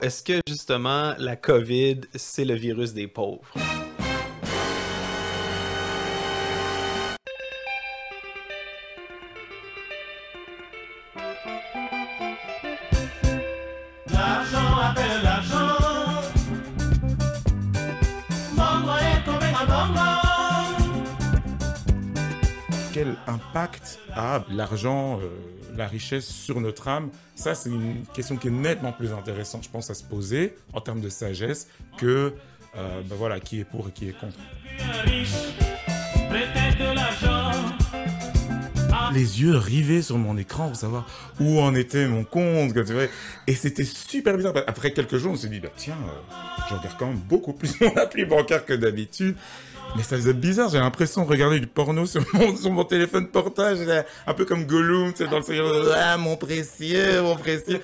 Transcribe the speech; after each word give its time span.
Est-ce 0.00 0.22
que 0.22 0.40
justement 0.46 1.14
la 1.18 1.34
COVID, 1.34 2.02
c'est 2.14 2.44
le 2.44 2.54
virus 2.54 2.94
des 2.94 3.08
pauvres? 3.08 3.52
Impact 23.48 23.98
a 24.14 24.44
l'argent, 24.50 25.20
euh, 25.20 25.28
la 25.76 25.86
richesse 25.86 26.26
sur 26.26 26.60
notre 26.60 26.88
âme 26.88 27.10
Ça, 27.34 27.54
c'est 27.54 27.70
une 27.70 28.04
question 28.14 28.36
qui 28.36 28.48
est 28.48 28.52
nettement 28.52 28.92
plus 28.92 29.12
intéressante, 29.12 29.64
je 29.64 29.70
pense, 29.70 29.90
à 29.90 29.94
se 29.94 30.04
poser 30.04 30.56
en 30.72 30.80
termes 30.80 31.00
de 31.00 31.08
sagesse 31.08 31.68
que 31.96 32.32
ben 32.74 33.16
voilà, 33.16 33.40
qui 33.40 33.58
est 33.58 33.64
pour 33.64 33.88
et 33.88 33.90
qui 33.90 34.08
est 34.08 34.12
contre. 34.12 34.36
Les 39.14 39.40
yeux 39.40 39.56
rivés 39.56 40.02
sur 40.02 40.18
mon 40.18 40.36
écran 40.36 40.68
pour 40.68 40.76
savoir 40.76 41.06
où 41.40 41.60
en 41.60 41.74
était 41.74 42.06
mon 42.06 42.24
compte. 42.24 42.72
Et 43.46 43.54
c'était 43.54 43.84
super 43.84 44.36
bizarre. 44.36 44.54
Après 44.66 44.92
quelques 44.92 45.16
jours, 45.16 45.32
on 45.32 45.36
s'est 45.36 45.48
dit, 45.48 45.60
bah, 45.60 45.70
tiens, 45.76 45.96
euh, 45.96 46.32
je 46.68 46.74
regarde 46.74 46.96
quand 46.98 47.06
même 47.06 47.18
beaucoup 47.18 47.52
plus 47.52 47.80
mon 47.80 47.94
appli 47.96 48.24
bancaire 48.24 48.64
que 48.64 48.74
d'habitude. 48.74 49.36
Mais 49.96 50.02
ça 50.02 50.16
faisait 50.16 50.34
bizarre, 50.34 50.68
j'ai 50.70 50.78
l'impression 50.78 51.24
de 51.24 51.28
regarder 51.28 51.60
du 51.60 51.66
porno 51.66 52.06
sur 52.06 52.22
mon, 52.34 52.56
sur 52.62 52.70
mon 52.70 52.84
téléphone 52.84 53.28
portage, 53.28 53.78
un 54.26 54.34
peu 54.34 54.44
comme 54.44 54.64
Gollum, 54.64 55.14
sais, 55.14 55.26
dans 55.26 55.38
le 55.38 55.42
Seigneur 55.42 55.72
Ah, 55.96 56.16
mon 56.16 56.36
précieux, 56.36 57.22
mon 57.22 57.36
précieux. 57.36 57.80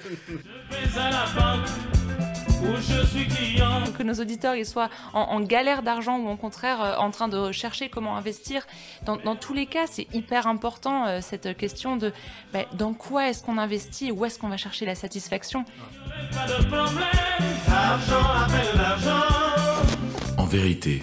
Que 3.96 4.02
nos 4.02 4.14
auditeurs 4.14 4.54
ils 4.54 4.66
soient 4.66 4.88
en, 5.12 5.40
galère 5.40 5.82
d'argent 5.82 6.18
ou 6.18 6.28
au 6.28 6.36
contraire 6.36 6.82
euh, 6.82 6.96
en 6.96 7.10
train 7.10 7.28
de 7.28 7.52
chercher 7.52 7.88
comment 7.88 8.16
investir. 8.16 8.66
Dans, 9.04 9.16
dans 9.16 9.36
tous 9.36 9.52
les 9.52 9.66
cas, 9.66 9.86
c'est 9.86 10.06
hyper 10.14 10.46
important 10.46 11.06
euh, 11.06 11.20
cette 11.20 11.56
question 11.56 11.96
de 11.96 12.12
ben, 12.52 12.64
dans 12.72 12.94
quoi 12.94 13.28
est-ce 13.28 13.42
qu'on 13.42 13.58
investit 13.58 14.08
et 14.08 14.12
où 14.12 14.24
est-ce 14.24 14.38
qu'on 14.38 14.48
va 14.48 14.56
chercher 14.56 14.86
la 14.86 14.94
satisfaction? 14.94 15.64
En 20.38 20.46
vérité, 20.46 21.02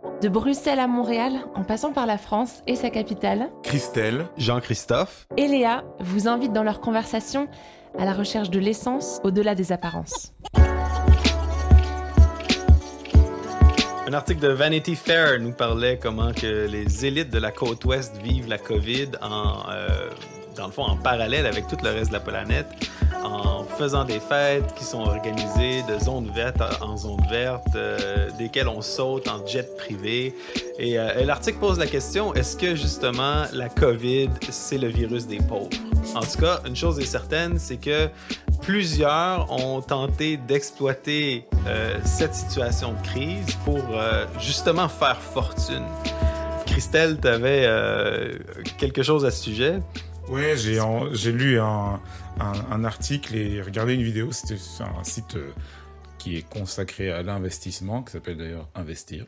De 0.21 0.29
Bruxelles 0.29 0.77
à 0.77 0.85
Montréal, 0.85 1.33
en 1.55 1.63
passant 1.63 1.93
par 1.93 2.05
la 2.05 2.19
France 2.19 2.61
et 2.67 2.75
sa 2.75 2.91
capitale, 2.91 3.49
Christelle, 3.63 4.27
Jean-Christophe 4.37 5.25
et 5.35 5.47
Léa 5.47 5.83
vous 5.99 6.27
invitent 6.27 6.53
dans 6.53 6.61
leur 6.61 6.79
conversation 6.79 7.47
à 7.97 8.05
la 8.05 8.13
recherche 8.13 8.51
de 8.51 8.59
l'essence 8.59 9.19
au-delà 9.23 9.55
des 9.55 9.71
apparences. 9.71 10.31
Un 14.07 14.13
article 14.13 14.41
de 14.41 14.49
Vanity 14.49 14.95
Fair 14.95 15.39
nous 15.39 15.53
parlait 15.53 15.97
comment 15.97 16.33
que 16.33 16.67
les 16.67 17.03
élites 17.03 17.31
de 17.31 17.39
la 17.39 17.51
côte 17.51 17.83
ouest 17.85 18.15
vivent 18.21 18.47
la 18.47 18.59
COVID 18.59 19.13
en, 19.23 19.71
euh, 19.71 20.09
dans 20.55 20.67
le 20.67 20.71
fond, 20.71 20.83
en 20.83 20.97
parallèle 20.97 21.45
avec 21.45 21.67
tout 21.67 21.77
le 21.83 21.89
reste 21.89 22.09
de 22.09 22.13
la 22.13 22.19
planète 22.19 22.67
en 23.23 23.63
faisant 23.63 24.03
des 24.03 24.19
fêtes 24.19 24.73
qui 24.75 24.83
sont 24.83 25.01
organisées 25.01 25.83
de 25.83 25.99
zone 25.99 26.31
verte 26.33 26.61
en 26.81 26.97
zone 26.97 27.25
verte, 27.29 27.75
euh, 27.75 28.29
desquelles 28.37 28.67
on 28.67 28.81
saute 28.81 29.27
en 29.27 29.45
jet 29.45 29.75
privé. 29.77 30.35
Et, 30.79 30.99
euh, 30.99 31.23
l'article 31.25 31.59
pose 31.59 31.79
la 31.79 31.87
question, 31.87 32.33
est-ce 32.33 32.57
que 32.57 32.75
justement 32.75 33.43
la 33.53 33.69
COVID, 33.69 34.29
c'est 34.49 34.77
le 34.77 34.87
virus 34.87 35.27
des 35.27 35.37
pauvres? 35.37 35.69
En 36.15 36.21
tout 36.21 36.39
cas, 36.39 36.61
une 36.65 36.75
chose 36.75 36.99
est 36.99 37.05
certaine, 37.05 37.59
c'est 37.59 37.77
que 37.77 38.09
plusieurs 38.61 39.51
ont 39.51 39.81
tenté 39.81 40.37
d'exploiter 40.37 41.45
euh, 41.67 41.97
cette 42.03 42.35
situation 42.35 42.93
de 42.93 43.07
crise 43.07 43.55
pour 43.65 43.79
justement 44.39 44.87
faire 44.89 45.19
fortune. 45.21 45.85
Christelle, 46.65 47.19
tu 47.21 47.27
avais 47.27 47.67
quelque 48.77 49.03
chose 49.03 49.25
à 49.25 49.31
ce 49.31 49.43
sujet? 49.43 49.79
Oui, 50.31 50.43
j'ai 50.55 51.31
lu 51.33 51.59
un, 51.59 51.99
un, 52.39 52.83
article 52.85 53.35
et 53.35 53.61
regarder 53.61 53.95
une 53.95 54.01
vidéo. 54.01 54.31
C'était 54.31 54.61
un 54.79 55.03
site 55.03 55.35
euh, 55.35 55.51
qui 56.19 56.37
est 56.37 56.47
consacré 56.47 57.11
à 57.11 57.21
l'investissement, 57.21 58.01
qui 58.01 58.13
s'appelle 58.13 58.37
d'ailleurs 58.37 58.69
Investir, 58.73 59.25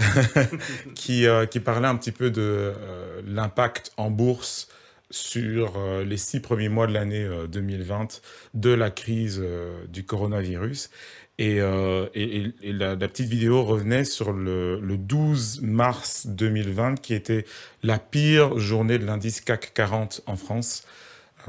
qui, 0.96 1.28
euh, 1.28 1.46
qui 1.46 1.60
parlait 1.60 1.86
un 1.86 1.94
petit 1.94 2.10
peu 2.10 2.32
de 2.32 2.42
euh, 2.42 3.22
l'impact 3.24 3.92
en 3.96 4.10
bourse 4.10 4.66
sur 5.10 5.78
les 6.04 6.16
six 6.16 6.40
premiers 6.40 6.68
mois 6.68 6.88
de 6.88 6.92
l'année 6.92 7.24
2020 7.48 8.20
de 8.54 8.70
la 8.70 8.90
crise 8.90 9.40
du 9.88 10.04
coronavirus. 10.04 10.90
Et, 11.38 11.58
et 11.58 12.72
la, 12.72 12.96
petite 12.96 13.28
vidéo 13.28 13.62
revenait 13.62 14.04
sur 14.04 14.32
le, 14.32 14.80
le 14.80 14.96
12 14.96 15.60
mars 15.60 16.26
2020, 16.28 17.00
qui 17.02 17.12
était 17.12 17.44
la 17.82 17.98
pire 17.98 18.58
journée 18.58 18.98
de 18.98 19.04
l'indice 19.04 19.42
CAC 19.42 19.74
40 19.74 20.22
en 20.26 20.36
France 20.36 20.86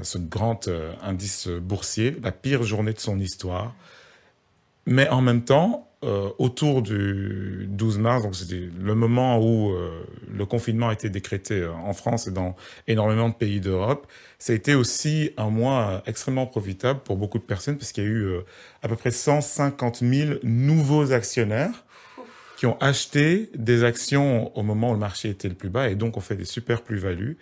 ce 0.04 0.18
grand 0.18 0.68
euh, 0.68 0.94
indice 1.02 1.48
boursier, 1.48 2.16
la 2.22 2.32
pire 2.32 2.64
journée 2.64 2.94
de 2.94 3.00
son 3.00 3.20
histoire. 3.20 3.74
Mais 4.86 5.10
en 5.10 5.22
même 5.22 5.44
temps, 5.44 5.87
euh, 6.04 6.30
autour 6.38 6.82
du 6.82 7.66
12 7.70 7.98
mars, 7.98 8.24
donc 8.24 8.36
c'était 8.36 8.70
le 8.80 8.96
moment 8.96 9.40
où 9.40 9.72
euh, 9.72 10.06
le 10.32 10.46
confinement 10.46 10.90
a 10.90 10.94
été 10.94 11.10
décrété 11.10 11.66
en 11.66 11.94
France 11.94 12.28
et 12.28 12.32
dans 12.32 12.56
énormément 12.88 13.30
de 13.30 13.34
pays 13.34 13.60
d'Europe, 13.60 14.08
ça 14.38 14.54
a 14.54 14.56
été 14.56 14.76
aussi 14.76 15.32
un 15.38 15.50
mois 15.50 16.04
extrêmement 16.06 16.46
profitable 16.46 17.00
pour 17.00 17.18
beaucoup 17.18 17.40
de 17.40 17.44
personnes 17.44 17.78
parce 17.78 17.92
qu'il 17.92 18.04
y 18.04 18.08
a 18.08 18.10
eu 18.10 18.38
à 18.84 18.88
peu 18.88 18.96
près 18.96 19.12
150 19.12 19.98
000 19.98 20.34
nouveaux 20.44 21.12
actionnaires 21.14 21.84
qui 22.58 22.66
ont 22.66 22.78
acheté 22.80 23.50
des 23.56 23.84
actions 23.84 24.56
au 24.58 24.64
moment 24.64 24.92
où 24.92 24.94
le 24.94 25.00
marché 25.00 25.30
était 25.30 25.48
le 25.48 25.56
plus 25.56 25.70
bas 25.70 25.90
et 25.90 25.96
donc 25.96 26.18
ont 26.18 26.22
fait 26.22 26.36
des 26.36 26.46
super 26.46 26.82
plus-values. 26.82 27.38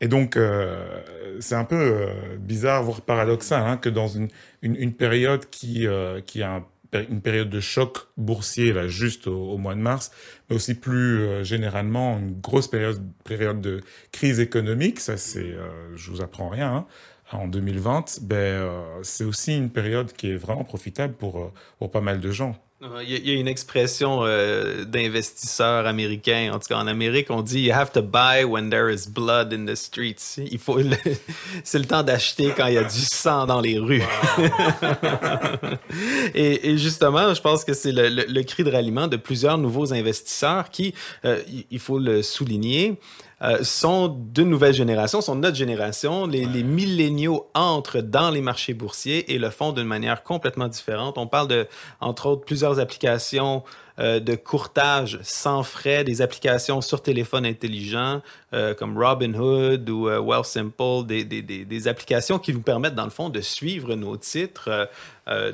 Et 0.00 0.08
donc, 0.08 0.36
euh, 0.36 1.02
c'est 1.40 1.54
un 1.54 1.64
peu 1.64 1.76
euh, 1.76 2.36
bizarre, 2.38 2.82
voire 2.82 3.02
paradoxal, 3.02 3.62
hein, 3.66 3.76
que 3.76 3.88
dans 3.88 4.08
une, 4.08 4.28
une, 4.62 4.76
une 4.76 4.94
période 4.94 5.48
qui, 5.50 5.86
euh, 5.86 6.20
qui 6.22 6.42
a 6.42 6.62
une 6.92 7.20
période 7.20 7.50
de 7.50 7.60
choc 7.60 7.98
boursier, 8.16 8.72
là, 8.72 8.88
juste 8.88 9.26
au, 9.26 9.56
mois 9.58 9.74
de 9.74 9.80
mars, 9.80 10.10
mais 10.48 10.56
aussi 10.56 10.74
plus 10.74 11.20
euh, 11.20 11.44
généralement 11.44 12.18
une 12.18 12.40
grosse 12.40 12.68
période, 12.68 13.00
période 13.24 13.60
de 13.60 13.80
crise 14.12 14.40
économique, 14.40 15.00
ça 15.00 15.16
c'est, 15.16 15.54
je 15.94 16.10
vous 16.10 16.20
apprends 16.20 16.48
rien, 16.48 16.74
hein, 16.74 16.86
en 17.32 17.46
2020, 17.46 18.20
ben, 18.22 18.84
c'est 19.02 19.24
aussi 19.24 19.56
une 19.56 19.70
période 19.70 20.12
qui 20.12 20.30
est 20.30 20.36
vraiment 20.36 20.64
profitable 20.64 21.14
pour, 21.14 21.52
pour 21.78 21.90
pas 21.90 22.00
mal 22.00 22.20
de 22.20 22.30
gens. 22.32 22.56
Il 22.82 23.28
y, 23.28 23.30
a 23.30 23.34
une 23.34 23.46
expression 23.46 24.20
euh, 24.22 24.86
d'investisseurs 24.86 25.86
américains. 25.86 26.50
En 26.54 26.58
tout 26.58 26.68
cas, 26.68 26.78
en 26.78 26.86
Amérique, 26.86 27.26
on 27.28 27.42
dit 27.42 27.60
You 27.60 27.74
have 27.74 27.92
to 27.92 28.00
buy 28.00 28.42
when 28.42 28.70
there 28.70 28.90
is 28.90 29.06
blood 29.06 29.52
in 29.52 29.66
the 29.66 29.74
streets. 29.74 30.38
Il 30.38 30.58
faut, 30.58 30.78
c'est 31.64 31.78
le 31.78 31.84
temps 31.84 32.02
d'acheter 32.02 32.54
quand 32.56 32.68
il 32.68 32.74
y 32.74 32.78
a 32.78 32.84
du 32.84 33.00
sang 33.00 33.44
dans 33.44 33.60
les 33.60 33.78
rues. 33.78 34.02
et, 36.34 36.78
justement, 36.78 37.34
je 37.34 37.42
pense 37.42 37.66
que 37.66 37.74
c'est 37.74 37.92
le, 37.92 38.42
cri 38.44 38.64
de 38.64 38.70
ralliement 38.70 39.08
de 39.08 39.18
plusieurs 39.18 39.58
nouveaux 39.58 39.92
investisseurs 39.92 40.70
qui, 40.70 40.94
euh, 41.26 41.42
il 41.70 41.80
faut 41.80 41.98
le 41.98 42.22
souligner, 42.22 42.98
euh, 43.42 43.64
sont 43.64 44.08
de 44.08 44.42
nouvelles 44.42 44.74
générations, 44.74 45.22
sont 45.22 45.34
notre 45.34 45.56
génération. 45.56 46.26
Les, 46.26 46.44
les 46.44 46.62
milléniaux 46.62 47.48
entrent 47.54 48.02
dans 48.02 48.30
les 48.30 48.42
marchés 48.42 48.74
boursiers 48.74 49.32
et 49.32 49.38
le 49.38 49.48
font 49.48 49.72
d'une 49.72 49.86
manière 49.86 50.22
complètement 50.22 50.68
différente. 50.68 51.16
On 51.16 51.26
parle 51.26 51.48
de, 51.48 51.66
entre 52.00 52.26
autres, 52.26 52.44
plusieurs 52.44 52.80
applications 52.80 53.62
euh, 53.98 54.20
de 54.20 54.34
courtage 54.34 55.18
sans 55.22 55.62
frais, 55.62 56.04
des 56.04 56.20
applications 56.20 56.82
sur 56.82 57.02
téléphone 57.02 57.46
intelligent 57.46 58.20
euh, 58.52 58.74
comme 58.74 58.98
Robinhood 58.98 59.88
ou 59.88 60.08
Wealthsimple, 60.08 61.06
des, 61.06 61.24
des, 61.24 61.40
des, 61.40 61.64
des, 61.64 61.88
applications 61.88 62.38
qui 62.38 62.52
nous 62.52 62.60
permettent, 62.60 62.94
dans 62.94 63.04
le 63.04 63.10
fond, 63.10 63.30
de 63.30 63.40
suivre 63.40 63.94
nos 63.94 64.18
titres 64.18 64.90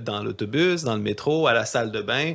dans 0.00 0.22
l'autobus, 0.22 0.84
dans 0.84 0.94
le 0.94 1.02
métro, 1.02 1.46
à 1.46 1.52
la 1.52 1.66
salle 1.66 1.92
de 1.92 2.00
bain. 2.00 2.32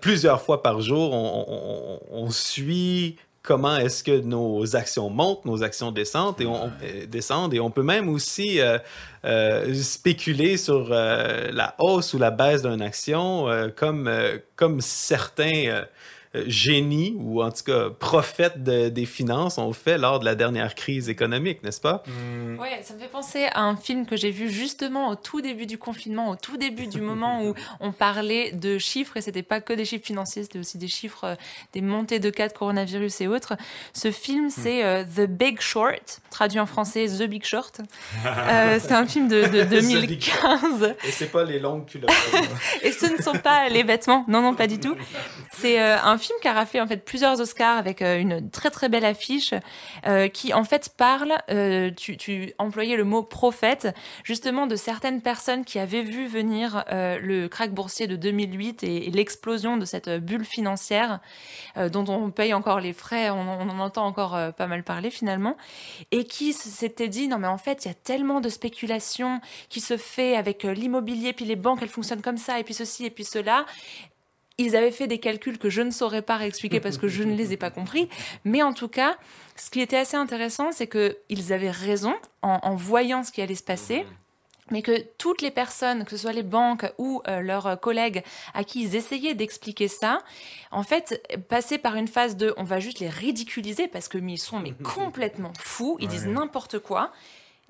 plusieurs 0.00 0.40
fois 0.40 0.62
par 0.62 0.80
jour, 0.80 1.12
on, 1.12 1.98
on, 2.12 2.24
on 2.24 2.30
suit 2.30 3.16
comment 3.48 3.78
est-ce 3.78 4.04
que 4.04 4.20
nos 4.20 4.76
actions 4.76 5.08
montent, 5.08 5.46
nos 5.46 5.62
actions 5.62 5.90
descendent 5.90 6.38
et 6.38 6.44
on, 6.44 6.70
euh, 6.82 7.06
descendent. 7.06 7.54
Et 7.54 7.60
on 7.60 7.70
peut 7.70 7.82
même 7.82 8.10
aussi 8.10 8.60
euh, 8.60 8.76
euh, 9.24 9.72
spéculer 9.74 10.58
sur 10.58 10.90
la 10.90 11.74
hausse 11.78 12.12
ou 12.12 12.18
la 12.18 12.30
baisse 12.30 12.60
d'une 12.62 12.82
action 12.82 13.46
comme 13.74 14.10
comme 14.54 14.82
certains 14.82 15.84
génies 16.46 17.16
ou 17.18 17.42
en 17.42 17.50
tout 17.50 17.64
cas 17.64 17.90
prophètes 17.90 18.62
des 18.62 19.06
finances 19.06 19.58
ont 19.58 19.72
fait 19.72 19.98
lors 19.98 20.20
de 20.20 20.24
la 20.24 20.34
dernière 20.34 20.74
crise 20.74 21.08
économique, 21.08 21.62
n'est-ce 21.62 21.80
pas? 21.80 22.02
Mm. 22.06 22.58
Oui, 22.60 22.68
ça 22.82 22.94
me 22.94 22.98
fait 22.98 23.08
penser 23.08 23.46
à 23.52 23.62
un 23.62 23.76
film 23.76 24.06
que 24.06 24.16
j'ai 24.16 24.30
vu 24.30 24.50
justement 24.50 25.10
au 25.10 25.14
tout 25.14 25.40
début 25.40 25.66
du 25.66 25.78
confinement, 25.78 26.30
au 26.30 26.36
tout 26.36 26.56
début 26.56 26.86
du 26.86 27.00
moment 27.00 27.44
où 27.44 27.54
on 27.80 27.92
parlait 27.92 28.52
de 28.52 28.78
chiffres 28.78 29.16
et 29.16 29.20
c'était 29.20 29.42
pas 29.42 29.60
que 29.60 29.72
des 29.72 29.84
chiffres 29.84 30.04
financiers, 30.04 30.42
c'était 30.42 30.58
aussi 30.58 30.78
des 30.78 30.88
chiffres, 30.88 31.24
euh, 31.24 31.34
des 31.72 31.80
montées 31.80 32.18
de 32.18 32.30
cas 32.30 32.48
de 32.48 32.52
coronavirus 32.52 33.20
et 33.20 33.28
autres. 33.28 33.54
Ce 33.92 34.10
film, 34.10 34.46
hmm. 34.46 34.50
c'est 34.50 34.84
euh, 34.84 35.04
The 35.04 35.28
Big 35.28 35.60
Short, 35.60 36.20
traduit 36.30 36.60
en 36.60 36.66
français 36.66 37.06
The 37.06 37.24
Big 37.24 37.44
Short. 37.44 37.80
Euh, 38.26 38.78
c'est 38.80 38.92
un 38.92 39.06
film 39.06 39.28
de, 39.28 39.46
de 39.46 39.62
2015. 39.70 40.94
et 41.04 41.10
c'est 41.10 41.30
pas 41.30 41.44
les 41.44 41.58
longues 41.58 41.86
culottes. 41.86 42.10
et 42.82 42.92
ce 42.92 43.06
ne 43.06 43.22
sont 43.22 43.38
pas 43.38 43.68
les 43.68 43.82
vêtements, 43.82 44.24
non, 44.28 44.42
non, 44.42 44.54
pas 44.54 44.66
du 44.66 44.78
tout. 44.78 44.96
C'est 45.56 45.78
un 45.80 46.18
film 46.18 46.27
qui 46.40 46.48
a 46.48 46.52
raflé 46.52 46.80
en 46.80 46.86
fait 46.86 47.04
plusieurs 47.04 47.40
Oscars 47.40 47.78
avec 47.78 48.02
une 48.02 48.50
très 48.50 48.70
très 48.70 48.88
belle 48.88 49.04
affiche 49.04 49.54
qui 50.32 50.52
en 50.52 50.64
fait 50.64 50.90
parle, 50.96 51.34
tu, 51.96 52.16
tu 52.16 52.52
employais 52.58 52.96
le 52.96 53.04
mot 53.04 53.22
prophète, 53.22 53.88
justement 54.24 54.66
de 54.66 54.76
certaines 54.76 55.20
personnes 55.20 55.64
qui 55.64 55.78
avaient 55.78 56.02
vu 56.02 56.26
venir 56.26 56.84
le 56.90 57.46
crack 57.46 57.72
boursier 57.72 58.06
de 58.06 58.16
2008 58.16 58.82
et, 58.84 59.10
l'explosion 59.10 59.76
de 59.76 59.84
cette 59.84 60.08
bulle 60.08 60.44
financière 60.44 61.20
euh, 61.76 61.88
dont 61.88 62.04
on 62.08 62.30
paye 62.30 62.54
encore 62.54 62.80
les 62.80 62.92
frais, 62.92 63.30
on, 63.30 63.48
en 63.48 63.78
entend 63.78 64.06
encore 64.06 64.34
euh, 64.34 64.50
pas 64.50 64.66
mal 64.66 64.82
parler 64.82 65.10
finalement, 65.10 65.56
et 66.10 66.24
qui 66.24 66.52
s'était 66.52 67.08
dit 67.08 67.28
non 67.28 67.38
mais 67.38 67.48
en 67.48 67.58
fait 67.58 67.84
il 67.84 67.88
y 67.88 67.90
a 67.90 67.94
tellement 67.94 68.40
de 68.40 68.48
spéculation 68.48 69.40
qui 69.68 69.80
se 69.80 69.96
fait 69.96 70.36
avec 70.36 70.64
euh, 70.64 70.72
l'immobilier, 70.72 71.32
puis 71.32 71.44
les 71.44 71.56
banques 71.56 71.80
elles 71.82 71.88
fonctionnent 71.88 72.22
comme 72.22 72.38
ça, 72.38 72.58
et 72.58 72.64
puis 72.64 72.74
ceci 72.74 73.04
et 73.06 73.10
puis 73.10 73.24
cela, 73.24 73.66
ils 74.58 74.76
avaient 74.76 74.90
fait 74.90 75.06
des 75.06 75.18
calculs 75.18 75.58
que 75.58 75.70
je 75.70 75.82
ne 75.82 75.90
saurais 75.90 76.22
pas 76.22 76.36
réexpliquer 76.36 76.80
parce 76.80 76.98
que 76.98 77.08
je 77.08 77.22
ne 77.22 77.34
les 77.34 77.52
ai 77.52 77.56
pas 77.56 77.70
compris. 77.70 78.08
Mais 78.44 78.62
en 78.62 78.72
tout 78.72 78.88
cas, 78.88 79.16
ce 79.56 79.70
qui 79.70 79.80
était 79.80 79.96
assez 79.96 80.16
intéressant, 80.16 80.72
c'est 80.72 80.88
qu'ils 80.88 81.52
avaient 81.52 81.70
raison 81.70 82.14
en, 82.42 82.58
en, 82.62 82.74
voyant 82.74 83.22
ce 83.22 83.30
qui 83.30 83.40
allait 83.40 83.54
se 83.54 83.62
passer 83.62 84.04
mais 84.70 84.82
que 84.82 85.00
toutes 85.16 85.42
les 85.42 85.50
personnes, 85.50 86.04
que 86.04 86.10
ce 86.10 86.18
soit 86.18 86.32
les 86.32 86.42
banques 86.42 86.86
ou 86.98 87.22
euh, 87.26 87.40
leurs 87.40 87.80
collègues 87.80 88.22
à 88.54 88.64
qui 88.64 88.82
ils 88.82 88.96
essayaient 88.96 89.34
d'expliquer 89.34 89.88
ça, 89.88 90.22
en 90.70 90.82
fait, 90.82 91.22
passaient 91.48 91.78
par 91.78 91.96
une 91.96 92.08
phase 92.08 92.36
de 92.36 92.52
on 92.56 92.64
va 92.64 92.80
juste 92.80 93.00
les 93.00 93.08
ridiculiser 93.08 93.88
parce 93.88 94.08
que 94.08 94.18
ils 94.18 94.38
sont 94.38 94.60
mais 94.60 94.72
complètement 94.82 95.52
fous, 95.58 95.96
ils 96.00 96.08
disent 96.08 96.26
n'importe 96.26 96.78
quoi. 96.80 97.12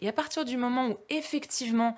Et 0.00 0.08
à 0.08 0.12
partir 0.12 0.44
du 0.44 0.56
moment 0.56 0.88
où 0.88 0.96
effectivement 1.08 1.96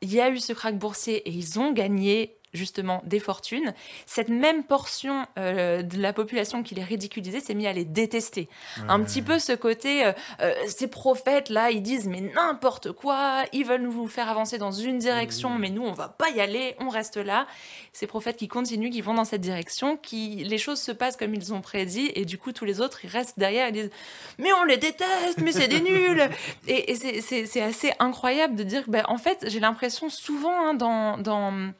il 0.00 0.12
y 0.12 0.20
a 0.20 0.30
eu 0.30 0.38
ce 0.38 0.52
crack 0.52 0.76
boursier 0.76 1.26
et 1.28 1.30
ils 1.30 1.60
ont 1.60 1.72
gagné 1.72 2.36
justement 2.52 3.02
des 3.06 3.18
fortunes, 3.18 3.72
cette 4.06 4.28
même 4.28 4.64
portion 4.64 5.26
euh, 5.38 5.82
de 5.82 6.00
la 6.00 6.12
population 6.12 6.62
qui 6.62 6.74
les 6.74 6.84
ridiculisait 6.84 7.40
s'est 7.40 7.54
mis 7.54 7.66
à 7.66 7.72
les 7.72 7.84
détester. 7.84 8.48
Un 8.88 9.02
petit 9.02 9.22
peu 9.22 9.38
ce 9.38 9.52
côté, 9.52 10.04
euh, 10.04 10.12
euh, 10.40 10.52
ces 10.66 10.86
prophètes 10.86 11.48
là, 11.48 11.70
ils 11.70 11.82
disent 11.82 12.06
mais 12.06 12.20
n'importe 12.20 12.92
quoi, 12.92 13.44
ils 13.52 13.64
veulent 13.64 13.82
nous 13.82 14.06
faire 14.06 14.28
avancer 14.28 14.58
dans 14.58 14.70
une 14.70 14.98
direction, 14.98 15.58
mais 15.58 15.70
nous 15.70 15.82
on 15.82 15.92
va 15.92 16.08
pas 16.08 16.28
y 16.30 16.40
aller, 16.40 16.76
on 16.78 16.88
reste 16.90 17.16
là. 17.16 17.46
Ces 17.92 18.06
prophètes 18.06 18.36
qui 18.36 18.48
continuent, 18.48 18.90
qui 18.90 19.00
vont 19.00 19.14
dans 19.14 19.24
cette 19.24 19.40
direction, 19.40 19.96
qui 19.96 20.44
les 20.44 20.58
choses 20.58 20.80
se 20.80 20.92
passent 20.92 21.16
comme 21.16 21.34
ils 21.34 21.54
ont 21.54 21.62
prédit, 21.62 22.10
et 22.14 22.26
du 22.26 22.36
coup 22.36 22.52
tous 22.52 22.66
les 22.66 22.80
autres 22.80 23.04
ils 23.04 23.10
restent 23.10 23.38
derrière 23.38 23.68
et 23.68 23.72
disent 23.72 23.90
mais 24.38 24.52
on 24.52 24.64
les 24.64 24.76
déteste, 24.76 25.38
mais 25.38 25.52
c'est 25.52 25.68
des 25.68 25.80
nuls. 25.90 26.28
Et, 26.68 26.94
c'est 26.94 27.62
assez 27.62 27.92
incroyable 27.98 28.56
de 28.56 28.62
dire, 28.62 28.84
ben, 28.88 29.04
en 29.08 29.16
fait 29.16 29.46
j'ai 29.46 29.60
l'impression 29.60 30.10
souvent 30.10 30.68
hein, 30.68 30.74
dans, 30.74 31.16
dans 31.16 31.72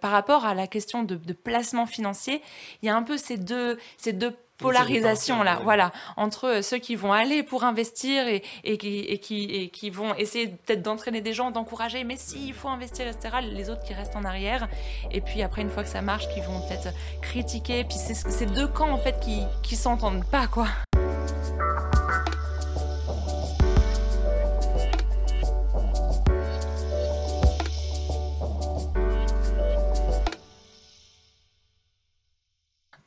par 0.00 0.15
rapport 0.16 0.44
à 0.44 0.54
la 0.54 0.66
question 0.66 1.02
de, 1.02 1.16
placement 1.32 1.86
financier, 1.86 2.42
il 2.82 2.86
y 2.86 2.88
a 2.88 2.96
un 2.96 3.02
peu 3.02 3.16
ces 3.16 3.36
deux, 3.36 3.78
ces 3.98 4.12
deux 4.12 4.34
polarisations 4.58 5.42
là, 5.42 5.60
voilà, 5.64 5.92
entre 6.16 6.46
euh, 6.46 6.62
ceux 6.62 6.78
qui 6.78 6.96
vont 6.96 7.12
aller 7.12 7.42
pour 7.42 7.64
investir 7.64 8.26
et, 8.26 8.42
et, 8.64 8.78
qui, 8.78 9.00
et, 9.00 9.18
qui, 9.18 9.44
et 9.44 9.68
qui 9.68 9.90
vont 9.90 10.14
essayer 10.14 10.48
peut-être 10.48 10.80
d'entraîner 10.80 11.20
des 11.20 11.34
gens, 11.34 11.50
d'encourager, 11.50 12.04
mais 12.04 12.16
si, 12.16 12.48
il 12.48 12.54
faut 12.54 12.68
investir, 12.68 13.06
etc. 13.06 13.36
Les 13.42 13.68
autres 13.68 13.82
qui 13.82 13.92
restent 13.92 14.16
en 14.16 14.24
arrière, 14.24 14.66
et 15.10 15.20
puis 15.20 15.42
après, 15.42 15.60
une 15.60 15.70
fois 15.70 15.82
que 15.82 15.90
ça 15.90 16.00
marche, 16.00 16.26
qui 16.32 16.40
vont 16.40 16.60
peut-être 16.66 16.88
critiquer, 17.20 17.84
puis 17.84 17.98
c'est 17.98 18.14
ces 18.14 18.46
deux 18.46 18.68
camps 18.68 18.90
en 18.90 18.98
fait 18.98 19.20
qui, 19.20 19.42
qui 19.62 19.76
s'entendent 19.76 20.24
pas, 20.24 20.46
quoi. 20.46 20.68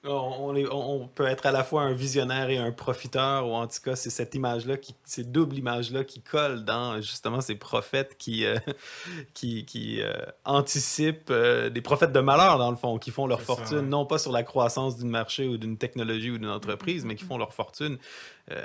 On, 0.05 1.09
peut 1.13 1.25
être 1.25 1.45
à 1.45 1.51
la 1.51 1.63
fois 1.63 1.81
un 1.81 1.93
visionnaire 1.93 2.49
et 2.49 2.57
un 2.57 2.71
profiteur, 2.71 3.47
ou 3.47 3.53
en 3.53 3.67
tout 3.67 3.79
cas, 3.83 3.95
c'est 3.95 4.09
cette 4.09 4.33
image-là, 4.33 4.77
qui, 4.77 4.95
ces 5.03 5.25
double 5.25 5.57
images-là 5.57 6.05
qui 6.05 6.21
colle 6.21 6.63
dans 6.63 7.01
justement 7.01 7.41
ces 7.41 7.55
prophètes 7.55 8.15
qui, 8.17 8.45
euh, 8.45 8.57
qui, 9.33 9.65
qui 9.65 10.01
euh, 10.01 10.13
anticipent 10.45 11.29
euh, 11.31 11.69
des 11.69 11.81
prophètes 11.81 12.13
de 12.13 12.19
malheur, 12.21 12.57
dans 12.57 12.71
le 12.71 12.77
fond, 12.77 12.97
qui 12.97 13.11
font 13.11 13.27
leur 13.27 13.41
fortune, 13.41 13.81
non 13.81 14.05
pas 14.05 14.17
sur 14.17 14.31
la 14.31 14.43
croissance 14.43 14.97
d'une 14.97 15.09
marché 15.09 15.47
ou 15.47 15.57
d'une 15.57 15.77
technologie 15.77 16.31
ou 16.31 16.37
d'une 16.37 16.49
entreprise, 16.49 17.03
mais 17.03 17.15
qui 17.15 17.25
font 17.25 17.37
leur 17.37 17.53
fortune 17.53 17.97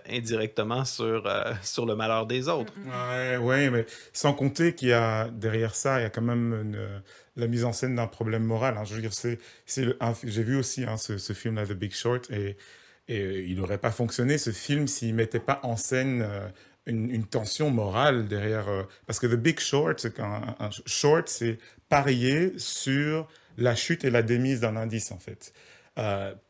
indirectement 0.09 0.87
sur, 0.87 1.31
sur 1.61 1.85
le 1.85 1.95
malheur 1.95 2.25
des 2.25 2.49
autres. 2.49 2.73
Oui, 2.79 3.37
ouais, 3.37 3.69
mais 3.69 3.85
sans 4.15 4.33
compter 4.33 4.75
qu'il 4.75 4.89
y 4.89 4.93
a 4.95 5.29
derrière 5.29 5.75
ça, 5.75 6.01
il 6.01 6.05
y 6.05 6.07
a 6.07 6.11
quand 6.11 6.23
même 6.23 6.55
une 6.55 7.03
la 7.37 7.47
mise 7.47 7.65
en 7.65 7.73
scène 7.73 7.97
d'un 7.97 8.07
problème 8.07 8.45
moral. 8.45 8.77
Hein. 8.77 8.85
Je 8.85 8.95
veux 8.95 9.01
dire, 9.01 9.13
c'est, 9.15 9.39
j'ai 9.67 10.43
vu 10.43 10.57
aussi 10.57 10.85
hein, 10.85 10.97
ce, 10.97 11.33
film-là, 11.33 11.67
The 11.67 11.73
Big 11.73 11.93
Short, 11.93 12.31
et, 12.31 12.57
euh, 13.11 13.45
il 13.47 13.57
n'aurait 13.57 13.79
pas 13.79 13.91
fonctionné 13.91 14.39
ce 14.39 14.51
film 14.51 14.87
s'il 14.89 15.15
mettait 15.15 15.41
pas 15.41 15.61
en 15.63 15.77
scène 15.77 16.23
euh, 16.23 16.49
une, 16.87 17.25
tension 17.27 17.71
morale 17.71 18.29
derrière. 18.29 18.69
Euh, 18.69 18.83
parce 19.07 19.19
que 19.19 19.27
The 19.27 19.37
Big 19.37 19.61
Short, 19.61 19.99
c'est 19.99 20.21
un 20.21 20.71
short, 20.87 21.29
c'est 21.29 21.59
parier 21.89 22.53
sur 22.57 23.29
la 23.59 23.75
chute 23.75 24.05
et 24.05 24.11
la 24.11 24.23
démise 24.23 24.61
d'un 24.61 24.77
indice 24.77 25.13
en 25.13 25.19
fait. 25.19 25.53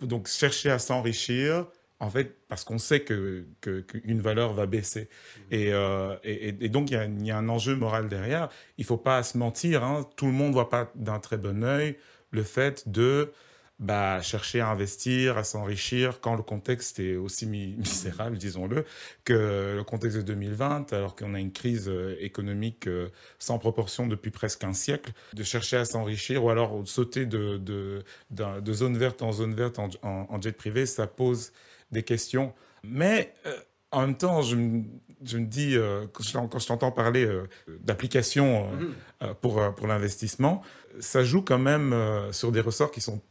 donc 0.01 0.27
chercher 0.27 0.71
à 0.71 0.79
s'enrichir 0.79 1.67
en 2.01 2.11
fait, 2.11 2.37
parce 2.49 2.65
qu'on 2.65 2.79
sait 2.79 3.01
que, 3.01 3.47
qu'une 3.61 4.21
valeur 4.21 4.53
va 4.53 4.67
baisser. 4.67 5.09
Euh, 5.53 6.17
et, 6.25 6.49
et, 6.49 6.69
donc, 6.69 6.91
il 6.91 7.25
y, 7.25 7.31
a, 7.31 7.37
un 7.37 7.49
enjeu 7.49 7.77
moral 7.77 8.09
derrière. 8.09 8.49
Il 8.79 8.83
ne 8.83 8.87
faut 8.87 8.97
pas 8.97 9.23
se 9.23 9.39
mentir. 9.39 9.85
Hein. 9.85 10.07
Tout 10.17 10.27
le 10.27 10.33
monde 10.33 10.49
ne 10.49 10.55
voit 10.55 10.69
pas 10.69 10.91
d'un 10.95 11.19
très 11.21 11.39
bon 11.39 11.65
œil 11.65 11.97
le 12.31 12.43
fait 12.43 12.89
de 12.89 13.33
bah, 13.79 14.21
chercher 14.23 14.61
à 14.61 14.69
investir, 14.69 15.39
à 15.39 15.45
s'enrichir 15.45 16.21
quand 16.21 16.37
le 16.37 16.43
contexte 16.43 16.99
est 17.01 17.17
aussi 17.17 17.47
misérable, 17.79 18.39
disons-le, 18.39 18.85
que 19.25 19.75
le 19.77 19.85
contexte 19.85 20.17
de 20.19 20.23
2020, 20.23 20.93
alors 20.93 21.15
qu'on 21.17 21.35
a 21.35 21.41
une 21.41 21.53
crise 21.53 21.89
euh, 21.89 22.17
économique 22.21 22.87
euh, 22.87 23.09
sans 23.39 23.59
proportion 23.59 24.07
depuis 24.07 24.31
presque 24.31 24.65
un 24.65 24.73
siècle, 24.75 25.13
de 25.33 25.43
chercher 25.43 25.77
à 25.77 25.85
s'enrichir 25.85 26.45
ou 26.45 26.51
alors 26.51 26.83
sauter 26.87 27.25
de, 27.25 27.57
de, 27.59 28.05
de, 28.31 28.73
zone 28.73 28.99
verte 28.99 29.23
en 29.23 29.33
zone 29.33 29.55
verte 29.55 29.79
en, 29.79 29.89
en 30.03 30.41
jet 30.41 30.57
privé, 30.57 30.87
ça 30.87 31.07
pose 31.07 31.53
des 31.95 32.03
questions. 32.03 32.53
Mais 32.83 33.33
euh, 33.47 33.57
en 33.91 34.03
même 34.03 34.17
temps, 34.17 34.43
je 34.43 34.57
me, 34.57 34.83
je 35.25 35.39
me 35.39 35.47
dis, 35.47 35.77
euh, 35.77 36.07
quand 36.13 36.23
je, 36.59 36.67
t'entends 36.67 36.93
parler 36.93 37.25
euh, 37.25 37.49
d'applications 37.81 38.69
mhm. 38.71 39.35
pour, 39.41 39.63
pour 39.75 39.87
l'investissement, 39.87 40.61
ça 41.01 41.25
joue 41.25 41.41
quand 41.41 41.59
même 41.59 41.95
sur 42.33 42.53
des 42.53 42.61
ressorts 42.61 42.91
qui 42.91 43.01
sont 43.01 43.23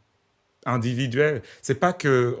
individuels. 0.66 1.42
C'est 1.62 1.76
pas 1.76 1.92
que. 1.92 2.36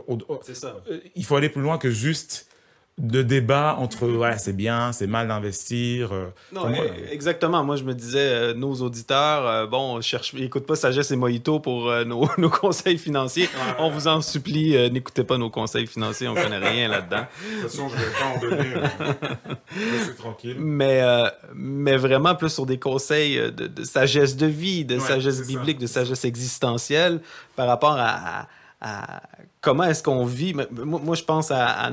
ça. 0.52 0.82
il 1.14 1.24
faut 1.24 1.36
aller 1.36 1.48
plus 1.48 1.62
loin 1.62 1.78
que 1.78 1.90
juste 1.90 2.50
de 2.98 3.22
débat 3.22 3.76
entre 3.80 4.08
ouais, 4.08 4.38
c'est 4.38 4.52
bien, 4.52 4.92
c'est 4.92 5.08
mal 5.08 5.26
d'investir. 5.26 6.12
Euh, 6.12 6.26
non, 6.52 6.72
exactement. 7.10 7.64
Moi, 7.64 7.74
je 7.74 7.82
me 7.82 7.92
disais, 7.92 8.20
euh, 8.20 8.54
nos 8.54 8.72
auditeurs, 8.82 9.46
euh, 9.48 9.66
bon, 9.66 10.00
cherche, 10.00 10.32
écoute 10.34 10.64
pas 10.64 10.76
Sagesse 10.76 11.10
et 11.10 11.16
Mojito 11.16 11.58
pour 11.58 11.90
nos, 12.04 12.28
nos, 12.38 12.50
conseils 12.50 12.98
financiers. 12.98 13.48
On 13.80 13.90
vous 13.90 14.06
en 14.06 14.20
supplie, 14.20 14.90
n'écoutez 14.92 15.24
pas 15.24 15.38
nos 15.38 15.50
conseils 15.50 15.88
financiers, 15.88 16.28
on 16.28 16.34
connaît 16.34 16.58
rien 16.58 16.88
là-dedans. 16.88 17.26
De 17.56 17.62
toute 17.62 17.70
façon, 17.70 17.88
je 17.88 17.96
vais 17.96 18.12
pas 18.12 18.26
en 18.26 18.40
donner. 18.40 18.70
c'est 20.06 20.16
tranquille. 20.16 20.56
Mais, 20.60 21.02
mais 21.52 21.96
vraiment 21.96 22.36
plus 22.36 22.50
sur 22.50 22.64
des 22.64 22.78
conseils 22.78 23.40
de, 23.50 23.82
sagesse 23.82 24.36
de 24.36 24.46
vie, 24.46 24.84
de 24.84 25.00
sagesse 25.00 25.44
biblique, 25.44 25.78
de 25.78 25.88
sagesse 25.88 26.24
existentielle 26.24 27.20
par 27.56 27.66
rapport 27.66 27.96
à 27.98 28.46
comment 29.64 29.84
est-ce 29.84 30.02
qu'on 30.02 30.26
vit. 30.26 30.54
Moi, 30.54 31.14
je 31.14 31.24
pense 31.24 31.50
à, 31.50 31.90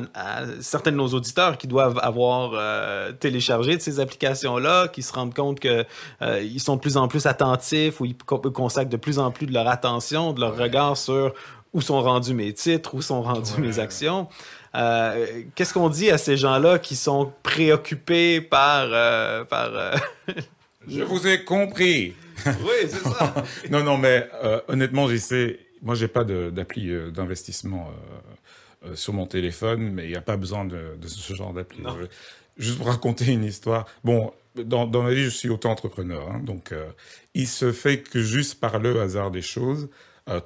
certains 0.59 0.91
de 0.91 0.97
nos 0.97 1.07
auditeurs 1.07 1.57
qui 1.57 1.67
doivent 1.67 1.99
avoir 2.03 2.51
euh, 2.53 3.13
téléchargé 3.13 3.77
de 3.77 3.81
ces 3.81 3.99
applications-là, 3.99 4.89
qui 4.89 5.01
se 5.01 5.13
rendent 5.13 5.33
compte 5.33 5.59
qu'ils 5.59 5.85
euh, 6.21 6.59
sont 6.59 6.75
de 6.75 6.81
plus 6.81 6.97
en 6.97 7.07
plus 7.07 7.25
attentifs 7.25 8.01
ou 8.01 8.05
ils 8.05 8.17
consacrent 8.17 8.89
de 8.89 8.97
plus 8.97 9.19
en 9.19 9.31
plus 9.31 9.45
de 9.45 9.53
leur 9.53 9.67
attention, 9.69 10.33
de 10.33 10.41
leur 10.41 10.57
regard 10.57 10.97
sur 10.97 11.33
où 11.73 11.79
sont 11.79 12.01
rendus 12.01 12.33
mes 12.33 12.51
titres, 12.51 12.93
où 12.93 13.01
sont 13.01 13.21
rendues 13.21 13.61
mes 13.61 13.79
actions. 13.79 14.27
Euh, 14.75 15.43
qu'est-ce 15.55 15.73
qu'on 15.73 15.89
dit 15.89 16.11
à 16.11 16.17
ces 16.17 16.35
gens-là 16.35 16.77
qui 16.79 16.97
sont 16.97 17.31
préoccupés 17.43 18.41
par... 18.41 18.89
par 19.47 19.71
Je 20.87 21.03
vous 21.03 21.25
ai 21.25 21.45
compris. 21.45 22.13
oui, 22.45 22.89
c'est 22.89 23.03
ça. 23.03 23.33
non, 23.69 23.83
non, 23.83 23.97
mais 23.97 24.27
honnêtement, 24.67 25.07
j'essaie 25.07 25.59
moi, 25.81 25.95
j'ai 25.95 26.07
pas 26.07 26.23
d'appli 26.23 26.91
d'investissement 27.11 27.91
sur 28.95 29.13
mon 29.13 29.25
téléphone, 29.27 29.91
mais 29.91 30.05
il 30.05 30.09
n'y 30.09 30.15
a 30.15 30.21
pas 30.21 30.37
besoin 30.37 30.65
de, 30.65 30.95
ce 31.05 31.33
genre 31.33 31.53
d'appli. 31.53 31.83
Juste 32.57 32.77
pour 32.77 32.87
raconter 32.87 33.31
une 33.31 33.43
histoire. 33.43 33.87
Bon, 34.03 34.33
dans, 34.55 34.85
dans 34.85 35.03
ma 35.03 35.11
vie, 35.11 35.23
je 35.23 35.29
suis 35.29 35.49
auto-entrepreneur. 35.49 36.29
Hein, 36.29 36.41
donc, 36.43 36.73
il 37.33 37.47
se 37.47 37.71
fait 37.71 38.01
que 38.01 38.21
juste 38.21 38.59
par 38.59 38.79
le 38.79 39.01
hasard 39.01 39.31
des 39.31 39.41
choses, 39.41 39.89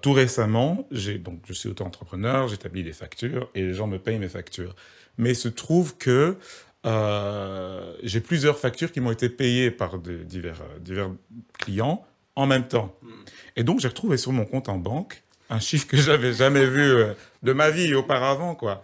tout 0.01 0.13
récemment, 0.13 0.87
j'ai 0.91 1.17
donc 1.17 1.41
je 1.47 1.53
suis 1.53 1.69
auto-entrepreneur, 1.69 2.47
j'établis 2.47 2.83
des 2.83 2.93
factures 2.93 3.49
et 3.55 3.61
les 3.61 3.73
gens 3.73 3.87
me 3.87 3.99
payent 3.99 4.19
mes 4.19 4.29
factures. 4.29 4.75
Mais 5.17 5.31
il 5.31 5.35
se 5.35 5.47
trouve 5.47 5.97
que 5.97 6.37
euh, 6.85 7.93
j'ai 8.03 8.21
plusieurs 8.21 8.59
factures 8.59 8.91
qui 8.91 8.99
m'ont 8.99 9.11
été 9.11 9.29
payées 9.29 9.71
par 9.71 9.97
divers, 9.99 10.61
divers 10.79 11.09
clients 11.57 12.05
en 12.35 12.45
même 12.45 12.67
temps. 12.67 12.95
Hmm. 13.01 13.09
Et 13.55 13.63
donc, 13.63 13.79
j'ai 13.79 13.87
retrouvé 13.87 14.17
sur 14.17 14.31
mon 14.31 14.45
compte 14.45 14.69
en 14.69 14.77
banque 14.77 15.23
un 15.49 15.59
chiffre 15.59 15.87
que 15.87 15.97
j'avais 15.97 16.33
jamais 16.33 16.65
vu 16.65 16.81
euh, 16.81 17.13
de 17.43 17.53
ma 17.53 17.69
vie 17.69 17.93
auparavant, 17.93 18.55
quoi. 18.55 18.81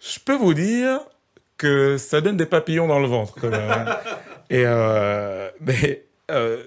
Je 0.00 0.18
peux 0.18 0.36
vous 0.36 0.54
dire 0.54 1.00
que 1.56 1.96
ça 1.96 2.20
donne 2.20 2.36
des 2.36 2.46
papillons 2.46 2.88
dans 2.88 2.98
le 2.98 3.06
ventre, 3.06 3.34
quand 3.40 3.50
même. 3.50 3.70
Hein. 3.70 3.96
Et, 4.50 4.64
euh, 4.66 5.48
mais, 5.60 6.04
euh, 6.30 6.64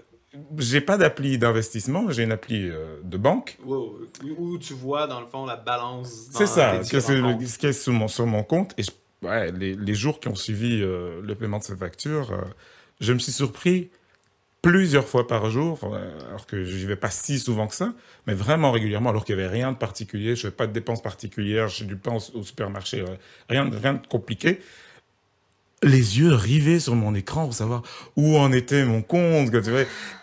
j'ai 0.57 0.81
pas 0.81 0.97
d'appli 0.97 1.37
d'investissement, 1.37 2.09
j'ai 2.09 2.23
une 2.23 2.31
appli 2.31 2.67
euh, 2.67 2.99
de 3.03 3.17
banque. 3.17 3.57
Où, 3.65 4.57
tu 4.57 4.73
vois, 4.73 5.05
dans 5.05 5.19
le 5.19 5.27
fond, 5.27 5.45
la 5.45 5.55
balance. 5.55 6.29
C'est 6.31 6.47
ça, 6.47 6.81
c'est 6.83 6.99
ce 6.99 7.57
qui 7.59 7.67
est 7.67 7.73
sur 7.73 7.93
mon, 7.93 8.07
sur 8.07 8.25
mon 8.25 8.43
compte. 8.43 8.73
Et 8.79 8.83
ouais, 9.21 9.51
les, 9.51 9.75
les, 9.75 9.93
jours 9.93 10.19
qui 10.19 10.29
ont 10.29 10.35
suivi 10.35 10.79
le 10.79 11.35
paiement 11.35 11.59
de 11.59 11.63
ces 11.63 11.75
factures, 11.75 12.31
euh, 12.31 12.41
je 13.01 13.13
me 13.13 13.19
suis 13.19 13.31
surpris 13.31 13.91
plusieurs 14.65 15.07
fois 15.07 15.27
par 15.27 15.51
jour, 15.51 15.79
alors 16.27 16.47
que 16.47 16.63
je 16.63 16.75
n'y 16.75 16.85
vais 16.85 16.95
pas 16.95 17.11
si 17.11 17.37
souvent 17.37 17.67
que 17.67 17.75
ça, 17.75 17.93
mais 18.25 18.33
vraiment 18.33 18.71
régulièrement, 18.71 19.11
alors 19.11 19.23
qu'il 19.23 19.35
n'y 19.35 19.43
avait 19.43 19.51
rien 19.51 19.71
de 19.71 19.77
particulier, 19.77 20.35
je 20.35 20.47
n'avais 20.47 20.55
pas 20.55 20.65
de 20.65 20.71
dépenses 20.71 21.03
particulières, 21.03 21.67
j'ai 21.67 21.85
du 21.85 21.95
pain 21.95 22.17
au, 22.33 22.41
supermarché, 22.41 23.05
rien, 23.47 23.69
rien 23.69 23.93
de 23.93 24.07
compliqué 24.07 24.59
les 25.83 26.17
yeux 26.17 26.33
rivés 26.33 26.79
sur 26.79 26.95
mon 26.95 27.13
écran 27.13 27.43
pour 27.43 27.53
savoir 27.53 27.83
où 28.15 28.37
en 28.37 28.51
était 28.51 28.85
mon 28.85 29.03
compte. 29.03 29.53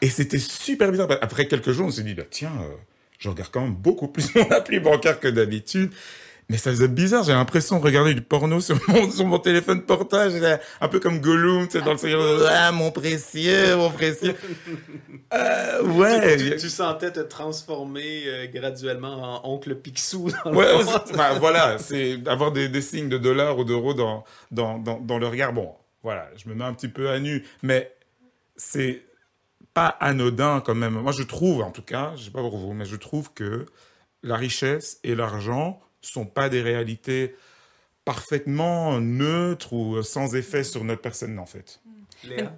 Et 0.01 0.09
c'était 0.09 0.41
super 0.41 0.91
bizarre. 0.91 1.07
Après 1.21 1.47
quelques 1.47 1.71
jours, 1.71 1.87
on 1.87 1.91
s'est 1.91 2.03
dit, 2.03 2.15
bah, 2.15 2.25
tiens, 2.29 2.51
euh, 2.63 2.75
je 3.19 3.29
regarde 3.29 3.51
quand 3.53 3.61
même 3.61 3.75
beaucoup 3.75 4.09
plus 4.09 4.35
mon 4.35 4.51
appli 4.51 4.81
bancaire 4.81 5.21
que 5.21 5.29
d'habitude. 5.29 5.93
Mais 6.49 6.59
ça 6.59 6.71
faisait 6.71 6.89
bizarre, 6.89 7.25
j'ai 7.25 7.33
l'impression 7.33 7.79
de 7.79 7.85
regarder 7.85 8.15
du 8.15 8.21
porno 8.21 8.61
sur 8.61 8.79
mon, 8.89 9.11
sur 9.11 9.25
mon 9.27 9.39
téléphone 9.39 9.83
portage, 9.83 10.33
un 10.81 10.89
peu 10.89 11.01
comme 11.01 11.21
Gollum, 11.21 11.67
tu 11.67 11.79
sais, 11.79 11.85
dans 11.85 11.93
le 11.93 11.99
Seigneur, 11.99 12.47
ah, 12.51 12.73
mon 12.73 12.91
précieux, 12.91 13.77
mon 13.77 13.91
précieux. 13.91 14.35
Euh, 15.35 15.83
ouais. 15.83 16.57
Tu, 16.59 16.69
sentais 16.69 17.11
te 17.11 17.21
transformer 17.21 18.25
euh, 18.27 18.47
graduellement 18.53 19.43
en 19.43 19.55
oncle 19.55 19.75
Picsou. 19.77 20.31
ouais, 20.45 20.67
voilà, 21.41 21.79
c'est 21.79 22.19
avoir 22.27 22.53
des, 22.53 22.69
des, 22.69 22.83
signes 22.83 23.09
de 23.09 23.17
dollars 23.17 23.59
ou 23.59 23.65
d'euros 23.65 23.95
dans, 23.95 24.25
dans, 24.51 24.79
dans, 24.79 25.01
dans 25.01 25.19
le 25.19 25.27
regard. 25.27 25.55
Bon, 25.55 25.75
voilà, 26.03 26.29
je 26.37 26.51
me 26.51 26.55
mets 26.55 26.65
un 26.65 26.75
petit 26.75 26.89
peu 26.89 27.09
à 27.09 27.19
nu, 27.19 27.47
mais 27.63 27.95
c'est 28.57 29.03
pas 29.73 29.87
anodin 30.01 30.61
quand 30.65 30.75
même. 30.75 30.95
Moi, 30.95 31.13
je 31.13 31.23
trouve, 31.23 31.63
en 31.63 31.71
tout 31.71 31.83
cas, 31.83 32.13
je 32.17 32.25
sais 32.25 32.31
pas 32.31 32.41
pour 32.41 32.59
vous, 32.59 32.75
mais 32.75 32.85
je 32.85 32.97
trouve 32.97 33.33
que 33.33 33.67
la 34.23 34.37
richesse 34.37 35.01
et 35.05 35.15
l'argent 35.15 35.81
sont 36.02 36.26
pas 36.26 36.49
des 36.49 36.62
réalités 36.62 37.37
parfaitement 38.04 39.00
neutres 39.00 39.73
ou 39.73 40.02
sans 40.02 40.35
effet 40.35 40.64
sur 40.64 40.85
notre 40.85 41.02
personne, 41.02 41.38
en 41.38 41.47
fait. 41.47 41.80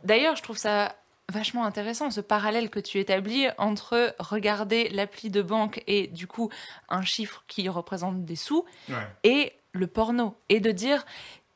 D'ailleurs, 0.04 0.36
je 0.36 0.42
trouve 0.42 0.58
ça 0.58 0.96
vachement 1.32 1.64
intéressant, 1.64 2.10
ce 2.10 2.20
parallèle 2.20 2.70
que 2.70 2.80
tu 2.80 2.98
établis 2.98 3.46
entre 3.56 4.14
regarder 4.18 4.88
l'appli 4.90 5.30
de 5.30 5.40
banque 5.40 5.82
et 5.86 6.06
du 6.06 6.26
coup 6.26 6.50
un 6.90 7.02
chiffre 7.02 7.44
qui 7.48 7.66
représente 7.70 8.24
des 8.24 8.36
sous 8.36 8.64
et 9.22 9.52
le 9.72 9.86
porno. 9.86 10.36
Et 10.48 10.60
de 10.60 10.70
dire, 10.70 11.04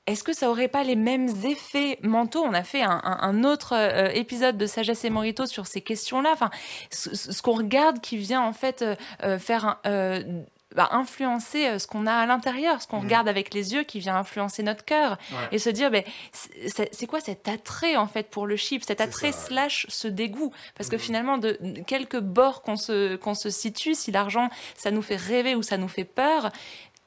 est-ce 0.06 0.24
que 0.24 0.32
ça 0.32 0.48
aurait 0.48 0.68
pas 0.68 0.84
les 0.84 0.96
mêmes 0.96 1.28
effets 1.44 1.98
mentaux? 2.02 2.42
On 2.42 2.54
a 2.54 2.64
fait 2.64 2.82
un, 2.82 3.44
autre 3.44 3.74
euh, 3.74 4.08
épisode 4.08 4.56
de 4.56 4.66
Sagesse 4.66 5.04
et 5.04 5.10
Morito 5.10 5.44
sur 5.44 5.66
ces 5.66 5.82
questions-là. 5.82 6.30
Enfin, 6.32 6.50
ce, 6.90 7.42
qu'on 7.42 7.52
regarde 7.52 8.00
qui 8.00 8.16
vient 8.16 8.40
en 8.40 8.54
fait 8.54 8.80
euh, 8.80 8.96
euh, 9.22 9.38
faire 9.38 9.78
un, 9.84 10.22
va 10.74 10.94
influencer 10.94 11.66
euh, 11.66 11.78
ce 11.78 11.86
qu'on 11.86 12.06
a 12.06 12.12
à 12.12 12.26
l'intérieur, 12.26 12.82
ce 12.82 12.86
qu'on 12.86 13.00
mm. 13.00 13.04
regarde 13.04 13.28
avec 13.28 13.54
les 13.54 13.74
yeux 13.74 13.84
qui 13.84 14.00
vient 14.00 14.16
influencer 14.16 14.62
notre 14.62 14.84
cœur 14.84 15.18
et 15.52 15.58
se 15.58 15.70
dire, 15.70 15.90
c'est 16.32 17.06
quoi 17.06 17.20
cet 17.20 17.48
attrait 17.48 17.96
en 17.96 18.06
fait 18.06 18.30
pour 18.30 18.46
le 18.46 18.56
chiffre, 18.56 18.84
cet 18.86 19.00
attrait 19.00 19.32
slash 19.32 19.86
ce 19.88 20.08
dégoût 20.08 20.52
Parce 20.76 20.88
que 20.88 20.96
mm. 20.96 21.00
finalement, 21.00 21.38
de 21.38 21.58
quelques 21.86 22.20
bords 22.20 22.62
qu'on 22.62 22.76
se, 22.76 23.16
qu'on 23.16 23.34
se 23.34 23.50
situe, 23.50 23.94
si 23.94 24.10
l'argent, 24.10 24.50
ça 24.76 24.90
nous 24.90 25.02
fait 25.02 25.16
rêver 25.16 25.54
ou 25.54 25.62
ça 25.62 25.76
nous 25.76 25.88
fait 25.88 26.04
peur, 26.04 26.50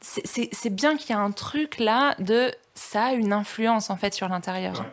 c'est 0.01 0.73
bien 0.73 0.97
qu'il 0.97 1.11
y 1.11 1.13
a 1.13 1.19
un 1.19 1.31
truc 1.31 1.77
là 1.77 2.15
de 2.17 2.51
ça 2.73 3.05
a 3.05 3.13
une 3.13 3.33
influence 3.33 3.89
en 3.89 3.97
fait 3.97 4.13
sur 4.13 4.27
l'intérieur. 4.27 4.85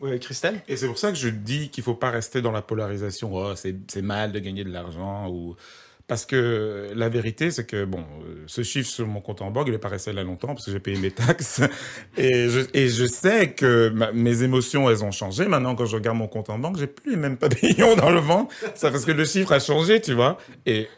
Oui, 0.00 0.18
Christelle? 0.20 0.60
Et 0.68 0.76
c'est 0.76 0.86
pour 0.86 0.98
ça 0.98 1.10
que 1.10 1.18
je 1.18 1.28
dis 1.28 1.70
qu'il 1.70 1.82
faut 1.82 1.94
pas 1.94 2.10
rester 2.10 2.40
dans 2.40 2.52
la 2.52 2.62
polarisation. 2.62 3.34
Oh, 3.34 3.54
c'est 3.56 4.02
mal 4.02 4.30
de 4.30 4.38
gagner 4.38 4.62
de 4.62 4.70
l'argent 4.70 5.28
ou 5.28 5.56
parce 6.08 6.24
que 6.24 6.90
la 6.96 7.10
vérité, 7.10 7.50
c'est 7.50 7.66
que 7.66 7.84
bon, 7.84 8.02
ce 8.46 8.62
chiffre 8.62 8.88
sur 8.88 9.06
mon 9.06 9.20
compte 9.20 9.42
en 9.42 9.50
banque, 9.50 9.68
il 9.68 9.74
est 9.74 9.78
pas 9.78 9.88
resté 9.88 10.14
là 10.14 10.24
longtemps 10.24 10.48
parce 10.48 10.64
que 10.64 10.72
j'ai 10.72 10.80
payé 10.80 10.98
mes 10.98 11.10
taxes 11.10 11.60
et 12.16 12.48
je, 12.48 13.06
sais 13.06 13.50
que 13.50 13.92
mes 14.14 14.42
émotions, 14.42 14.88
elles 14.88 15.04
ont 15.04 15.10
changé. 15.10 15.46
Maintenant, 15.46 15.74
quand 15.74 15.84
je 15.84 15.96
regarde 15.96 16.16
mon 16.16 16.26
compte 16.26 16.48
en 16.48 16.58
banque, 16.58 16.78
j'ai 16.78 16.86
plus 16.86 17.10
les 17.10 17.16
mêmes 17.18 17.36
papillons 17.36 17.94
dans 17.96 18.10
le 18.10 18.20
ventre. 18.20 18.54
Ça 18.74 18.90
parce 18.90 19.04
que 19.04 19.12
le 19.12 19.26
chiffre 19.26 19.52
a 19.52 19.60
changé, 19.60 20.00
tu 20.00 20.14
vois. 20.14 20.38
Et 20.64 20.88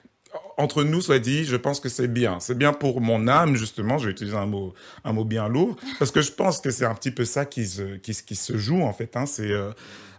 entre 0.56 0.84
nous, 0.84 1.00
soit 1.00 1.18
dit, 1.18 1.44
je 1.44 1.56
pense 1.56 1.80
que 1.80 1.88
c'est 1.88 2.06
bien. 2.06 2.38
C'est 2.38 2.56
bien 2.56 2.72
pour 2.72 3.00
mon 3.00 3.26
âme, 3.26 3.56
justement. 3.56 3.98
Je 3.98 4.06
vais 4.06 4.12
utiliser 4.12 4.36
un 4.36 4.46
mot, 4.46 4.74
un 5.02 5.12
mot 5.12 5.24
bien 5.24 5.48
lourd 5.48 5.74
parce 5.98 6.12
que 6.12 6.20
je 6.20 6.30
pense 6.30 6.60
que 6.60 6.70
c'est 6.70 6.84
un 6.84 6.94
petit 6.94 7.10
peu 7.10 7.24
ça 7.24 7.46
qui 7.46 7.66
se, 7.66 8.56
joue 8.56 8.82
en 8.82 8.92
fait. 8.92 9.16
Hein. 9.16 9.26
C'est 9.26 9.50
euh, 9.50 9.70
euh, 9.70 9.72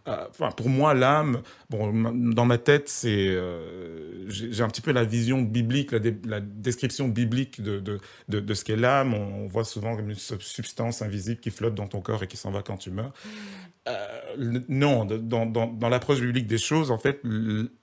enfin, 0.06 0.52
pour 0.52 0.70
moi, 0.70 0.94
l'âme, 0.94 1.42
bon, 1.70 1.92
dans 2.34 2.46
ma 2.46 2.58
tête, 2.58 2.90
c'est, 2.90 3.28
euh, 3.28 4.30
j'ai 4.30 4.64
un 4.64 4.68
petit 4.68 4.82
peu 4.82 4.92
la 4.92 5.04
vision 5.04 5.42
biblique, 5.42 5.92
la, 5.92 6.40
description 6.40 7.08
biblique 7.08 7.62
de, 7.62 7.80
de, 7.80 8.00
de, 8.30 8.40
de 8.40 8.54
ce 8.54 8.64
qu'est 8.64 8.76
l'âme. 8.76 9.14
On, 9.14 9.48
voit 9.48 9.64
souvent 9.64 9.96
comme 9.96 10.10
une 10.10 10.16
substance 10.16 11.02
invisible 11.02 11.40
qui 11.40 11.52
flotte 11.52 11.76
dans 11.76 11.88
ton 11.88 12.02
corps 12.02 12.24
et 12.24 12.28
qui 12.28 12.38
s'en 12.38 12.52
va 12.52 12.62
quand 12.62 12.78
tu 12.78 12.92
meurs. 12.92 13.14
Euh, 13.88 14.62
non, 14.70 15.06
dans, 15.06 15.48
dans, 15.48 15.68
dans 15.68 15.90
l'approche 15.90 16.20
biblique 16.20 16.46
des 16.46 16.60
choses, 16.60 16.92
en 16.92 17.00
fait, 17.00 17.20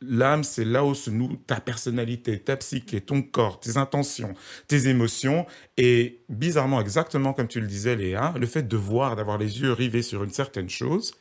l'âme, 0.00 0.44
c'est 0.44 0.64
là 0.64 0.84
où 0.84 0.94
se 0.94 1.10
noue 1.10 1.37
ta 1.46 1.60
personnalité, 1.60 2.38
ta 2.38 2.56
psyché, 2.56 3.00
ton 3.00 3.20
corps, 3.22 3.58
tes 3.58 3.76
intentions, 3.76 4.34
tes 4.68 4.88
émotions. 4.88 5.46
Et 5.76 6.20
bizarrement, 6.28 6.80
exactement 6.80 7.32
comme 7.32 7.48
tu 7.48 7.60
le 7.60 7.66
disais, 7.66 7.96
Léa, 7.96 8.32
le 8.38 8.46
fait 8.46 8.66
de 8.66 8.76
voir, 8.76 9.16
d'avoir 9.16 9.38
les 9.38 9.60
yeux 9.60 9.72
rivés 9.72 10.02
sur 10.02 10.22
une 10.22 10.30
certaine 10.30 10.68
chose, 10.68 11.14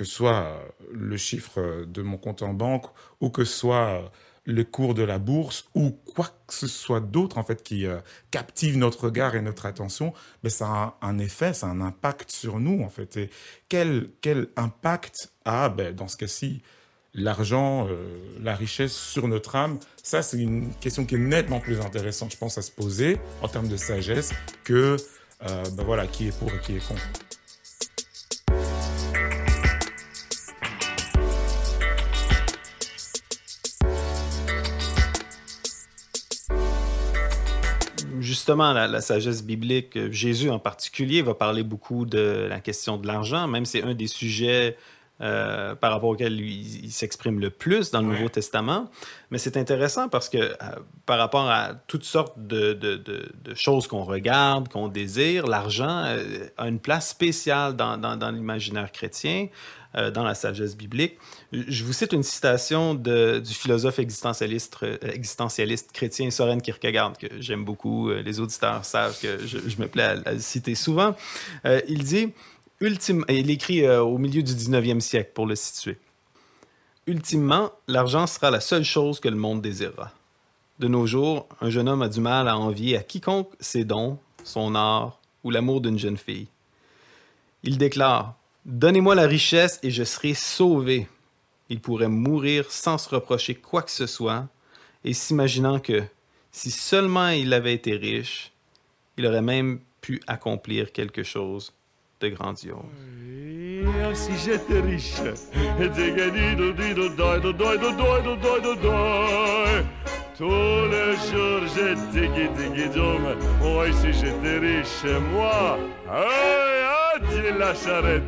que 0.00 0.06
ce 0.06 0.14
soit 0.14 0.58
le 0.90 1.18
chiffre 1.18 1.84
de 1.86 2.00
mon 2.00 2.16
compte 2.16 2.40
en 2.40 2.54
banque 2.54 2.86
ou 3.20 3.28
que 3.28 3.44
ce 3.44 3.54
soit 3.54 4.10
le 4.46 4.64
cours 4.64 4.94
de 4.94 5.02
la 5.02 5.18
bourse 5.18 5.66
ou 5.74 5.90
quoi 5.90 6.28
que 6.46 6.54
ce 6.54 6.68
soit 6.68 7.00
d'autre 7.00 7.36
en 7.36 7.44
fait 7.44 7.62
qui 7.62 7.84
euh, 7.84 7.98
captive 8.30 8.78
notre 8.78 9.04
regard 9.04 9.34
et 9.34 9.42
notre 9.42 9.66
attention, 9.66 10.14
mais 10.42 10.48
ça 10.48 10.66
a 10.66 10.98
un, 11.02 11.18
effet, 11.18 11.52
ça 11.52 11.66
a 11.66 11.68
un 11.68 11.82
impact 11.82 12.30
sur 12.30 12.60
nous 12.60 12.82
en 12.82 12.88
fait. 12.88 13.14
Et 13.18 13.30
quel, 13.68 14.08
quel 14.22 14.48
impact 14.56 15.32
a, 15.44 15.68
ben, 15.68 15.94
dans 15.94 16.08
ce 16.08 16.16
cas-ci, 16.16 16.62
l'argent, 17.12 17.86
euh, 17.90 18.38
la 18.42 18.56
richesse 18.56 18.96
sur 18.96 19.28
notre 19.28 19.54
âme? 19.54 19.78
Ça, 20.02 20.22
c'est 20.22 20.38
une 20.38 20.72
question 20.76 21.04
qui 21.04 21.16
est 21.16 21.18
nettement 21.18 21.60
plus 21.60 21.78
intéressante, 21.78 22.32
je 22.32 22.38
pense, 22.38 22.56
à 22.56 22.62
se 22.62 22.70
poser 22.70 23.18
en 23.42 23.48
termes 23.48 23.68
de 23.68 23.76
sagesse 23.76 24.32
que 24.64 24.96
euh, 25.42 25.64
ben 25.74 25.84
voilà, 25.84 26.06
qui 26.06 26.28
est 26.28 26.38
pour 26.38 26.48
et 26.48 26.58
qui 26.60 26.76
est 26.76 26.88
contre. 26.88 27.02
Justement, 38.50 38.72
la, 38.72 39.00
sagesse 39.00 39.44
biblique, 39.44 39.96
euh, 39.96 40.10
Jésus 40.10 40.50
en 40.50 40.58
particulier 40.58 41.22
va 41.22 41.34
parler 41.34 41.62
beaucoup 41.62 42.04
de 42.04 42.46
la 42.48 42.58
question 42.58 42.96
de 42.96 43.06
l'argent, 43.06 43.46
même 43.46 43.64
c'est 43.64 43.82
un 43.82 43.94
des 43.94 44.08
sujets 44.08 44.76
euh, 45.20 45.74
par 45.74 45.92
rapport 45.92 46.10
auquel 46.10 46.40
il, 46.40 46.90
s'exprime 46.90 47.40
le 47.40 47.50
plus 47.50 47.90
dans 47.90 48.00
le 48.00 48.08
Nouveau 48.08 48.28
Testament. 48.28 48.90
Mais 49.30 49.38
c'est 49.38 49.56
intéressant 49.56 50.08
parce 50.08 50.28
que 50.28 50.38
euh, 50.38 50.54
par 51.06 51.18
rapport 51.18 51.48
à 51.48 51.74
toutes 51.86 52.04
sortes 52.04 52.34
de, 52.36 52.68
choses 53.54 53.86
qu'on 53.86 54.04
regarde, 54.04 54.68
qu'on 54.68 54.88
désire, 54.88 55.46
l'argent 55.46 56.04
a 56.56 56.68
une 56.68 56.78
place 56.78 57.08
spéciale 57.10 57.76
dans, 57.76 57.96
dans 57.98 58.30
l'imaginaire 58.30 58.92
chrétien. 58.92 59.48
Euh, 59.96 60.12
dans 60.12 60.22
la 60.22 60.36
sagesse 60.36 60.76
biblique. 60.76 61.18
Je 61.50 61.82
vous 61.82 61.92
cite 61.92 62.12
une 62.12 62.22
citation 62.22 62.94
de, 62.94 63.40
du 63.44 63.52
philosophe 63.52 63.98
existentialiste, 63.98 64.76
euh, 64.84 64.96
existentialiste 65.02 65.90
chrétien 65.90 66.30
Soren 66.30 66.62
Kierkegaard, 66.62 67.18
que 67.18 67.26
j'aime 67.40 67.64
beaucoup. 67.64 68.08
Euh, 68.08 68.22
les 68.22 68.38
auditeurs 68.38 68.84
savent 68.84 69.18
que 69.20 69.44
je, 69.44 69.58
me 69.82 69.88
plais 69.88 70.04
à, 70.04 70.14
le 70.14 70.38
citer 70.38 70.76
souvent. 70.76 71.16
il 71.88 72.04
dit, 72.04 72.32
il 72.82 73.50
écrit 73.50 73.86
au 73.86 74.16
milieu 74.16 74.42
du 74.42 74.54
19e 74.54 75.00
siècle 75.00 75.32
pour 75.34 75.46
le 75.46 75.54
situer. 75.54 75.98
Ultimement, 77.06 77.72
l'argent 77.88 78.26
sera 78.26 78.50
la 78.50 78.60
seule 78.60 78.84
chose 78.84 79.20
que 79.20 79.28
le 79.28 79.36
monde 79.36 79.60
désirera. 79.60 80.12
De 80.78 80.88
nos 80.88 81.06
jours, 81.06 81.46
un 81.60 81.68
jeune 81.68 81.90
homme 81.90 82.00
a 82.00 82.08
du 82.08 82.20
mal 82.20 82.48
à 82.48 82.56
envier 82.56 82.96
à 82.96 83.02
quiconque 83.02 83.52
ses 83.60 83.84
dons, 83.84 84.18
son 84.44 84.74
art 84.74 85.20
ou 85.44 85.50
l'amour 85.50 85.82
d'une 85.82 85.98
jeune 85.98 86.16
fille. 86.16 86.48
Il 87.62 87.76
déclare 87.76 88.34
Donnez-moi 88.64 89.14
la 89.14 89.26
richesse 89.26 89.78
et 89.82 89.90
je 89.90 90.04
serai 90.04 90.32
sauvé. 90.32 91.06
Il 91.68 91.80
pourrait 91.80 92.08
mourir 92.08 92.70
sans 92.70 92.96
se 92.96 93.10
reprocher 93.10 93.54
quoi 93.54 93.82
que 93.82 93.90
ce 93.90 94.06
soit 94.06 94.46
et 95.04 95.12
s'imaginant 95.12 95.80
que, 95.80 96.02
si 96.50 96.70
seulement 96.70 97.28
il 97.28 97.52
avait 97.52 97.74
été 97.74 97.96
riche, 97.96 98.52
il 99.18 99.26
aurait 99.26 99.42
même 99.42 99.80
pu 100.00 100.22
accomplir 100.26 100.92
quelque 100.92 101.22
chose 101.22 101.74
grandiose. 102.28 102.76
Ah, 103.82 104.14
si 104.14 104.32
j'étais 104.44 104.80
riche, 104.80 105.14
tous 110.36 110.86
les 110.90 111.16
jours 111.28 111.62
j'ai 111.74 111.94
diggy 112.12 112.48
diggy 112.56 112.88
dum. 112.94 113.24
Oui, 113.62 113.92
si 113.92 114.12
j'étais 114.12 114.58
riche, 114.58 115.04
moi, 115.32 115.78
hey, 116.08 116.84
adieu 117.14 117.58
la 117.58 117.74
charrette. 117.74 118.22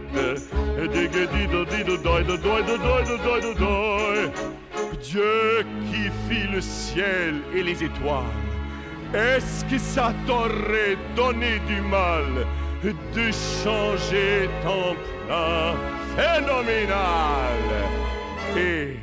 Dido 0.93 1.65
dido 1.65 1.97
doi 1.97 2.23
do 2.25 2.37
doi 2.37 2.63
do 2.63 2.77
doi 2.79 3.03
do 3.05 3.17
doi 3.19 3.41
do 3.41 3.55
doi. 3.55 4.31
Dieu 5.03 5.65
qui 5.91 6.11
fit 6.29 6.49
le 6.53 6.61
ciel 6.61 7.35
et 7.55 7.63
les 7.63 7.83
étoiles, 7.83 8.25
est-ce 9.15 9.65
que 9.65 9.79
ça 9.79 10.13
t'aurait 10.27 10.97
donné 11.17 11.59
du 11.67 11.81
mal 11.83 12.47
de 12.91 13.31
changer 13.31 14.51
ton 14.63 14.97
plan 15.27 15.77
phénoménal 16.17 17.61
et, 18.57 18.97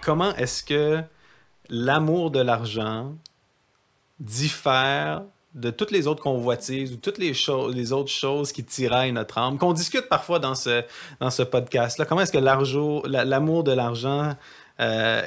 Comment 0.00 0.34
est-ce 0.36 0.62
que 0.64 1.02
l'amour 1.68 2.30
de 2.30 2.40
l'argent 2.40 3.14
diffère 4.18 5.24
de 5.58 5.70
toutes 5.70 5.90
les 5.90 6.06
autres 6.06 6.22
convoitises 6.22 6.92
ou 6.92 6.96
toutes 6.96 7.18
les, 7.18 7.32
les 7.72 7.92
autres 7.92 8.10
choses 8.10 8.52
qui 8.52 8.64
tiraillent 8.64 9.12
notre 9.12 9.38
âme, 9.38 9.58
qu'on 9.58 9.72
discute 9.72 10.08
parfois 10.08 10.38
dans 10.38 10.54
ce, 10.54 10.82
dans 11.20 11.30
ce 11.30 11.42
podcast-là. 11.42 12.04
Comment 12.04 12.22
est-ce 12.22 12.32
que 12.32 12.38
l'amour 12.38 13.64
de 13.64 13.72
l'argent 13.72 14.34
euh, 14.80 15.22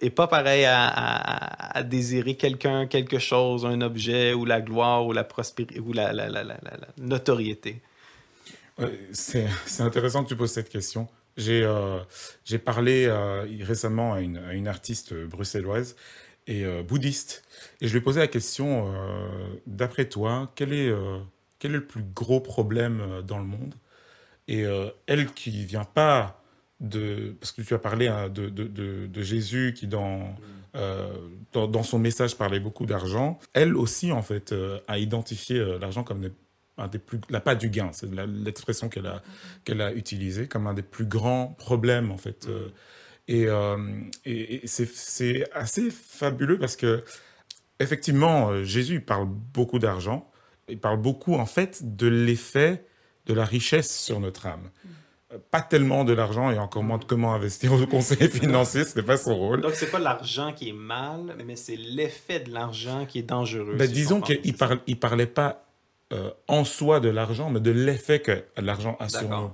est, 0.00 0.10
pas 0.10 0.26
pareil 0.26 0.64
à, 0.66 1.82
désirer 1.84 2.36
quelqu'un, 2.36 2.86
quelque 2.86 3.18
chose, 3.18 3.66
un 3.66 3.82
objet, 3.82 4.32
ou 4.32 4.46
la 4.46 4.60
gloire, 4.62 5.06
ou 5.06 5.12
la 5.12 5.24
prospérité, 5.24 5.80
ou 5.80 5.92
la, 5.92 6.12
notoriété? 6.96 7.82
C'est 9.12 9.46
intéressant 9.80 10.24
que 10.24 10.28
tu 10.28 10.36
poses 10.36 10.52
cette 10.52 10.70
question. 10.70 11.08
J'ai 11.36 11.64
euh, 11.64 11.98
parlé 12.64 13.06
euh, 13.06 13.44
récemment 13.62 14.14
à 14.14 14.20
une 14.20 14.68
artiste 14.68 15.12
bruxelloise 15.12 15.96
et 16.46 16.64
euh, 16.64 16.82
bouddhiste. 16.82 17.42
Et 17.80 17.88
je 17.88 17.92
lui 17.92 17.98
ai 17.98 18.02
posé 18.02 18.20
la 18.20 18.28
question, 18.28 18.92
euh, 18.94 19.28
d'après 19.66 20.08
toi, 20.08 20.52
quel 20.54 20.72
est, 20.72 20.88
euh, 20.88 21.18
quel 21.58 21.72
est 21.72 21.74
le 21.74 21.86
plus 21.86 22.02
gros 22.02 22.40
problème 22.40 23.22
dans 23.26 23.38
le 23.38 23.44
monde? 23.44 23.74
Et 24.46 24.64
elle 25.06 25.32
qui 25.32 25.64
vient 25.64 25.84
pas 25.84 26.42
de... 26.80 27.34
Parce 27.40 27.50
que 27.50 27.62
tu 27.62 27.72
as 27.72 27.78
parlé 27.78 28.08
hein, 28.08 28.28
de, 28.28 28.50
de, 28.50 28.64
de, 28.64 29.06
de 29.06 29.22
Jésus 29.22 29.72
qui, 29.74 29.86
dans, 29.86 30.36
euh, 30.76 31.16
dans, 31.52 31.66
dans 31.66 31.82
son 31.82 31.98
message, 31.98 32.36
parlait 32.36 32.60
beaucoup 32.60 32.84
d'argent. 32.84 33.38
Elle 33.54 33.74
aussi, 33.74 34.12
en 34.12 34.20
fait, 34.20 34.54
a 34.86 34.98
identifié 34.98 35.64
l'argent 35.80 36.04
comme 36.04 36.20
des, 36.20 36.32
un 36.76 36.88
des 36.88 36.98
plus... 36.98 37.20
La 37.30 37.40
pas 37.40 37.54
du 37.54 37.70
gain, 37.70 37.88
c'est 37.92 38.10
l'expression 38.12 38.90
qu'elle 38.90 39.06
a, 39.06 39.22
qu'elle 39.64 39.80
a 39.80 39.94
utilisée, 39.94 40.46
comme 40.46 40.66
un 40.66 40.74
des 40.74 40.82
plus 40.82 41.06
grands 41.06 41.54
problèmes, 41.56 42.10
en 42.10 42.18
fait. 42.18 42.46
euh, 42.46 42.68
et, 43.28 43.46
euh, 43.46 43.76
et, 44.24 44.64
et 44.64 44.66
c'est, 44.66 45.50
assez 45.52 45.90
fabuleux 45.90 46.58
parce 46.58 46.76
que, 46.76 47.04
effectivement, 47.80 48.50
euh, 48.50 48.64
Jésus 48.64 49.00
parle 49.00 49.26
beaucoup 49.26 49.78
d'argent. 49.78 50.30
Il 50.68 50.78
parle 50.78 50.98
beaucoup, 50.98 51.34
en 51.34 51.46
fait, 51.46 51.96
de 51.96 52.06
l'effet 52.06 52.84
de 53.26 53.34
la 53.34 53.44
richesse 53.44 53.98
sur 53.98 54.20
notre 54.20 54.46
âme. 54.46 54.70
Euh, 55.32 55.38
Pas 55.50 55.62
tellement 55.62 56.04
de 56.04 56.12
l'argent 56.12 56.50
et 56.50 56.58
encore 56.58 56.82
moins 56.82 56.98
de 56.98 57.04
comment 57.04 57.34
investir 57.34 57.72
au 57.72 57.86
conseiller 57.86 58.28
financier, 58.40 58.84
ce 58.84 58.98
n'est 58.98 59.04
pas 59.04 59.16
son 59.16 59.36
rôle. 59.36 59.62
Donc, 59.62 59.72
c'est 59.74 59.90
pas 59.90 59.98
l'argent 59.98 60.52
qui 60.52 60.68
est 60.68 60.74
mal, 60.74 61.36
mais 61.46 61.56
c'est 61.56 61.76
l'effet 61.76 62.40
de 62.40 62.52
l'argent 62.52 63.06
qui 63.06 63.20
est 63.20 63.22
dangereux. 63.22 63.76
Ben, 63.76 63.86
si 63.86 63.92
disons 63.94 64.20
qu'il 64.20 64.54
parle, 64.54 64.80
il 64.86 64.98
parlait 64.98 65.26
pas 65.26 65.66
euh, 66.12 66.30
en 66.48 66.64
soi 66.64 67.00
de 67.00 67.08
l'argent, 67.08 67.48
mais 67.48 67.60
de 67.60 67.70
l'effet 67.70 68.20
que 68.20 68.44
l'argent 68.58 68.96
a 69.00 69.08
sur 69.08 69.28
nous. 69.28 69.50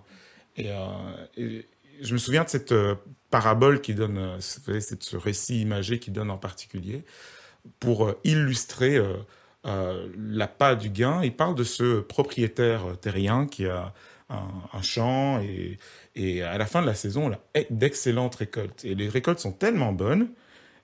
Et, 0.56 0.70
euh, 0.70 0.86
et 1.36 1.66
je 2.00 2.12
me 2.12 2.18
souviens 2.18 2.42
de 2.42 2.48
cette 2.48 2.74
parabole 3.30 3.80
qui 3.80 3.94
donne, 3.94 4.18
euh, 4.18 4.36
c'est 4.40 5.02
ce 5.02 5.16
récit 5.16 5.60
imagé 5.60 5.98
qui 5.98 6.10
donne 6.10 6.30
en 6.30 6.38
particulier, 6.38 7.04
pour 7.78 8.06
euh, 8.06 8.18
illustrer 8.24 8.96
euh, 8.96 9.14
euh, 9.66 10.08
l'appât 10.16 10.74
du 10.74 10.90
gain. 10.90 11.20
Il 11.22 11.34
parle 11.34 11.54
de 11.54 11.64
ce 11.64 12.00
propriétaire 12.00 12.96
terrien 13.00 13.46
qui 13.46 13.66
a 13.66 13.92
un, 14.30 14.82
champ 14.82 15.40
et, 16.14 16.42
à 16.42 16.56
la 16.56 16.66
fin 16.66 16.82
de 16.82 16.86
la 16.86 16.94
saison, 16.94 17.28
il 17.28 17.60
a 17.60 17.64
d'excellentes 17.70 18.36
récoltes. 18.36 18.84
Et 18.84 18.94
les 18.94 19.08
récoltes 19.08 19.40
sont 19.40 19.50
tellement 19.50 19.92
bonnes 19.92 20.30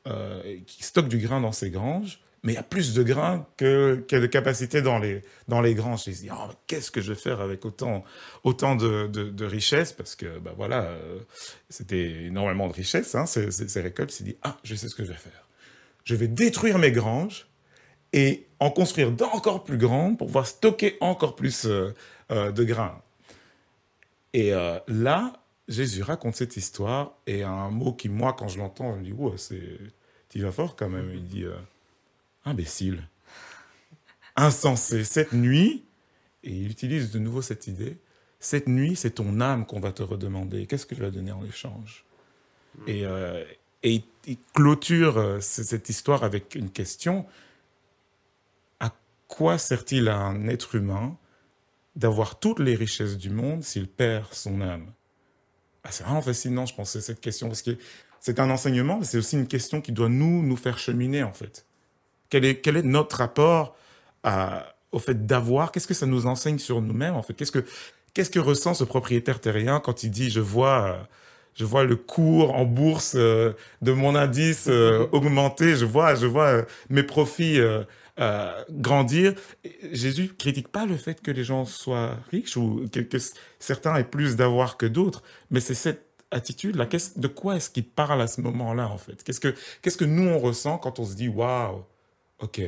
euh, 0.09 0.59
qu'il 0.67 0.85
stocke 0.85 1.09
du 1.09 1.19
grain 1.19 1.41
dans 1.41 1.53
ses 1.53 1.71
granges, 1.71 2.21
mais 2.47 2.53
il 2.53 2.55
y 2.55 2.59
a 2.59 2.63
plus 2.63 2.95
de 2.95 3.03
grain 3.03 3.45
que, 3.57 4.05
que 4.07 4.15
de 4.15 4.27
capacité 4.27 4.81
dans 4.81 5.01
les, 5.01 5.23
dans 5.49 5.61
les 5.61 5.75
granges. 5.75 6.07
Il 6.07 6.15
se 6.15 6.23
dit, 6.23 6.29
Oh, 6.33 6.49
qu'est-ce 6.69 6.93
que 6.93 7.01
je 7.01 7.13
vais 7.13 7.19
faire 7.19 7.41
avec 7.41 7.65
autant, 7.65 8.05
autant 8.45 8.77
de, 8.77 9.45
richesses? 9.45 9.93
Parce 9.93 10.15
que, 10.15 10.39
bah 10.39 10.55
voilà, 10.57 10.85
euh, 10.85 11.19
c'était 11.71 12.27
énormément 12.27 12.69
de 12.69 12.73
richesses, 12.73 13.17
hein, 13.17 13.27
ces, 13.27 13.81
récoltes. 13.81 14.13
Il 14.13 14.17
s'est 14.17 14.25
dit, 14.25 14.37
ah, 14.45 14.59
je 14.63 14.77
sais 14.77 14.89
ce 14.89 14.95
que 14.95 15.03
je 15.03 15.09
vais 15.09 15.19
faire. 15.19 15.49
Je 16.05 16.15
vais 16.15 16.29
détruire 16.29 16.79
mes 16.79 16.93
granges 16.93 17.49
et 18.13 18.47
en 18.61 18.71
construire 18.71 19.11
d'encore 19.11 19.65
plus 19.65 19.77
grandes 19.77 20.17
pour 20.17 20.29
pouvoir 20.29 20.47
stocker 20.47 20.99
encore 21.01 21.35
plus 21.35 21.67
euh, 21.67 21.93
euh, 22.31 22.53
de 22.53 22.63
grains. 22.63 23.03
Et 24.35 24.53
là, 24.87 25.33
Jésus 25.67 26.03
raconte 26.03 26.37
cette 26.37 26.59
histoire 26.59 27.15
et 27.27 27.43
un 27.43 27.71
mot 27.71 27.95
qui, 27.95 28.11
moi, 28.11 28.37
quand 28.39 28.49
je 28.49 28.59
l'entends, 28.59 28.95
je 28.95 28.99
me 29.01 29.05
dis, 29.05 29.13
ouais, 29.13 29.33
c'est, 29.37 29.79
tu 30.29 30.41
vas 30.43 30.53
fort 30.53 30.77
quand 30.77 30.91
même. 30.91 31.11
Il 31.13 31.25
dit, 31.25 31.47
imbécile, 32.47 33.09
insensé. 34.37 35.05
Cette 35.05 35.35
nuit, 35.35 35.85
et 36.43 36.51
il 36.51 36.71
utilise 36.71 37.11
de 37.11 37.19
nouveau 37.19 37.43
cette 37.43 37.67
idée, 37.67 37.99
cette 38.41 38.69
nuit, 38.69 38.97
c'est 38.97 39.11
ton 39.11 39.41
âme 39.41 39.67
qu'on 39.67 39.81
va 39.81 39.93
te 39.93 40.03
redemander. 40.03 40.67
Qu'est-ce 40.67 40.87
que 40.87 40.95
tu 40.95 41.01
vas 41.03 41.11
donner 41.11 41.33
en 41.33 41.45
échange? 41.45 42.05
Et, 42.87 43.05
euh, 43.05 43.45
et 43.83 43.95
il, 43.95 44.05
il 44.27 44.39
clôture 44.55 45.19
euh, 45.19 45.41
cette 45.41 45.89
histoire 45.89 46.25
avec 46.25 46.55
une 46.55 46.71
question. 46.71 47.27
À 48.81 48.95
quoi 49.29 49.59
sert-il 49.59 50.09
à 50.09 50.19
un 50.19 50.49
être 50.49 50.75
humain 50.77 51.19
d'avoir 51.97 52.39
toutes 52.39 52.61
les 52.61 52.75
richesses 52.75 53.17
du 53.17 53.31
monde 53.31 53.65
s'il 53.65 53.89
perd 53.89 54.33
son 54.33 54.61
âme? 54.61 54.93
Ah, 55.83 55.91
C'est 55.91 56.05
vraiment 56.05 56.23
fascinant, 56.23 56.67
je 56.67 56.75
pense, 56.75 56.99
cette 56.99 57.21
question, 57.21 57.49
parce 57.49 57.63
que 57.63 57.77
c'est 58.21 58.41
un 58.41 58.51
enseignement, 58.51 58.99
mais 58.99 59.05
c'est 59.05 59.19
aussi 59.19 59.37
une 59.37 59.47
question 59.49 59.81
qui 59.81 59.93
doit 59.93 60.09
nous, 60.09 60.43
nous 60.43 60.57
faire 60.57 60.79
cheminer, 60.79 61.23
en 61.23 61.33
fait. 61.33 61.65
Quel 62.31 62.45
est, 62.45 62.61
quel 62.61 62.77
est 62.77 62.83
notre 62.83 63.17
rapport 63.19 63.77
à- 64.23 64.75
au 64.93 64.99
fait 64.99 65.27
d'avoir 65.27 65.73
Qu'est-ce 65.73 65.87
que 65.87 65.95
ça 65.95 66.07
nous 66.07 66.27
enseigne 66.27 66.59
sur 66.59 66.81
nous-mêmes, 66.81 67.15
en 67.15 67.23
fait? 67.23 67.35
Qu'est-ce 67.35 67.53
que, 67.53 67.65
qu'est-ce 68.15 68.31
que 68.31 68.39
ressent 68.41 68.75
ce 68.75 68.85
propriétaire 68.85 69.41
terrien 69.41 69.81
quand 69.81 70.03
il 70.03 70.11
dit 70.11 70.31
«je 70.31 70.41
vois... 70.41 71.09
je 71.55 71.65
vois 71.65 71.85
le 71.85 71.97
cours 71.97 72.55
en 72.55 72.65
bourse 72.67 73.15
euh, 73.17 73.53
de 73.83 73.93
mon 73.93 74.15
indice 74.15 74.67
euh, 74.69 75.07
augmenter, 75.12 75.75
je 75.77 75.85
vois, 75.87 76.15
je 76.15 76.27
vois 76.27 76.47
euh, 76.49 76.62
mes 76.91 77.03
profits 77.03 77.59
euh, 77.61 77.85
grandir. 78.71 79.35
Jésus 79.93 80.35
critique 80.39 80.69
pas 80.69 80.87
le 80.87 80.97
fait 80.97 81.21
que 81.23 81.31
les 81.31 81.45
gens 81.45 81.65
soient 81.65 82.17
riches 82.31 82.57
ou 82.57 82.85
que, 82.93 83.19
certains 83.59 83.97
aient 83.97 84.05
plus 84.05 84.37
d'avoir 84.37 84.77
que 84.77 84.87
d'autres, 84.87 85.23
mais 85.51 85.61
c'est 85.61 85.75
cette 85.75 86.05
attitude-là. 86.31 86.87
Qu'est-ce- 86.87 87.19
De 87.19 87.29
quoi 87.29 87.57
est-ce 87.57 87.71
qu'il 87.71 87.89
parle 87.89 88.21
à 88.21 88.27
ce 88.27 88.41
moment-là, 88.41 88.89
en 88.89 88.99
fait? 88.99 89.23
Qu'est-ce 89.25 89.41
que 89.41 89.55
qu'est-ce 89.83 89.97
que 89.97 90.05
nous 90.05 90.29
on 90.29 90.39
ressent 90.39 90.79
quand 90.79 90.99
on 90.99 91.05
se 91.05 91.15
dit 91.15 91.29
waouh, 91.29 91.85
ok, 92.40 92.61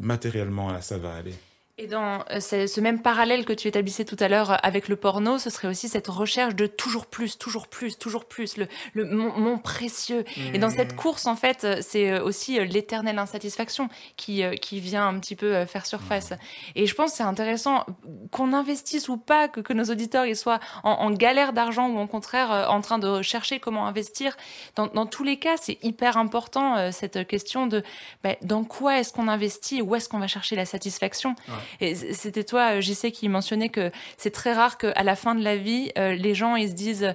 matériellement 0.00 0.72
là 0.72 0.82
ça 0.82 0.98
va 0.98 1.14
aller. 1.14 1.34
Et 1.82 1.86
dans 1.86 2.22
euh, 2.30 2.40
ce 2.40 2.80
même 2.80 3.00
parallèle 3.00 3.46
que 3.46 3.54
tu 3.54 3.66
établissais 3.66 4.04
tout 4.04 4.16
à 4.20 4.28
l'heure 4.28 4.50
euh, 4.50 4.56
avec 4.62 4.86
le 4.88 4.96
porno, 4.96 5.38
ce 5.38 5.48
serait 5.48 5.66
aussi 5.66 5.88
cette 5.88 6.08
recherche 6.08 6.54
de 6.54 6.66
toujours 6.66 7.06
plus, 7.06 7.38
toujours 7.38 7.68
plus, 7.68 7.96
toujours 7.96 8.26
plus, 8.26 8.58
le, 8.58 8.68
le 8.92 9.06
mon, 9.06 9.32
mon 9.32 9.56
précieux. 9.56 10.26
Et 10.52 10.58
dans 10.58 10.68
cette 10.68 10.94
course, 10.94 11.24
en 11.24 11.36
fait, 11.36 11.64
euh, 11.64 11.78
c'est 11.80 12.20
aussi 12.20 12.62
l'éternelle 12.66 13.18
insatisfaction 13.18 13.88
qui, 14.18 14.42
qui 14.60 14.78
vient 14.80 15.08
un 15.08 15.18
petit 15.18 15.36
peu 15.36 15.64
faire 15.64 15.86
surface. 15.86 16.34
Et 16.74 16.86
je 16.86 16.94
pense 16.94 17.12
que 17.12 17.16
c'est 17.16 17.22
intéressant 17.22 17.86
qu'on 18.30 18.52
investisse 18.52 19.08
ou 19.08 19.16
pas, 19.16 19.48
que, 19.48 19.60
que 19.60 19.72
nos 19.72 19.84
auditeurs 19.84 20.26
ils 20.26 20.36
soient 20.36 20.60
en, 20.84 20.90
en 20.90 21.10
galère 21.10 21.54
d'argent 21.54 21.88
ou 21.88 21.98
au 21.98 22.06
contraire 22.06 22.66
en 22.68 22.82
train 22.82 22.98
de 22.98 23.22
chercher 23.22 23.58
comment 23.58 23.86
investir. 23.86 24.36
Dans, 24.76 24.88
dans 24.88 25.06
tous 25.06 25.24
les 25.24 25.38
cas, 25.38 25.56
c'est 25.58 25.78
hyper 25.82 26.18
important 26.18 26.92
cette 26.92 27.26
question 27.26 27.66
de 27.66 27.82
ben, 28.22 28.36
dans 28.42 28.64
quoi 28.64 28.98
est-ce 28.98 29.14
qu'on 29.14 29.28
investit 29.28 29.80
où 29.80 29.94
est-ce 29.94 30.10
qu'on 30.10 30.18
va 30.18 30.26
chercher 30.26 30.56
la 30.56 30.66
satisfaction? 30.66 31.34
Et 31.80 31.94
c'était 31.94 32.44
toi, 32.44 32.80
JC, 32.80 33.10
qui 33.12 33.28
mentionnait 33.28 33.68
que 33.68 33.90
c'est 34.16 34.30
très 34.30 34.52
rare 34.52 34.78
qu'à 34.78 35.02
la 35.02 35.16
fin 35.16 35.34
de 35.34 35.42
la 35.42 35.56
vie, 35.56 35.90
les 35.96 36.34
gens 36.34 36.56
ils 36.56 36.68
se 36.68 36.74
disent 36.74 37.14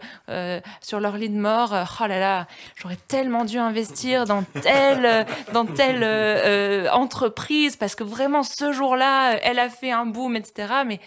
sur 0.81 0.99
leur 0.99 1.17
lit 1.17 1.29
de 1.29 1.39
mort, 1.39 1.73
oh 1.73 2.07
là 2.07 2.19
là, 2.19 2.47
j'aurais 2.75 2.97
tellement 3.07 3.45
dû 3.45 3.57
investir 3.57 4.25
dans 4.25 4.43
telle 4.61 5.25
dans 5.53 5.65
telle 5.65 6.89
entreprise 6.91 7.75
parce 7.75 7.95
que 7.95 8.03
vraiment 8.03 8.43
ce 8.43 8.71
jour-là, 8.71 9.37
elle 9.43 9.59
a 9.59 9.69
fait 9.69 9.91
un 9.91 10.05
boom, 10.05 10.35
etc. 10.35 10.67
Mais 10.85 10.99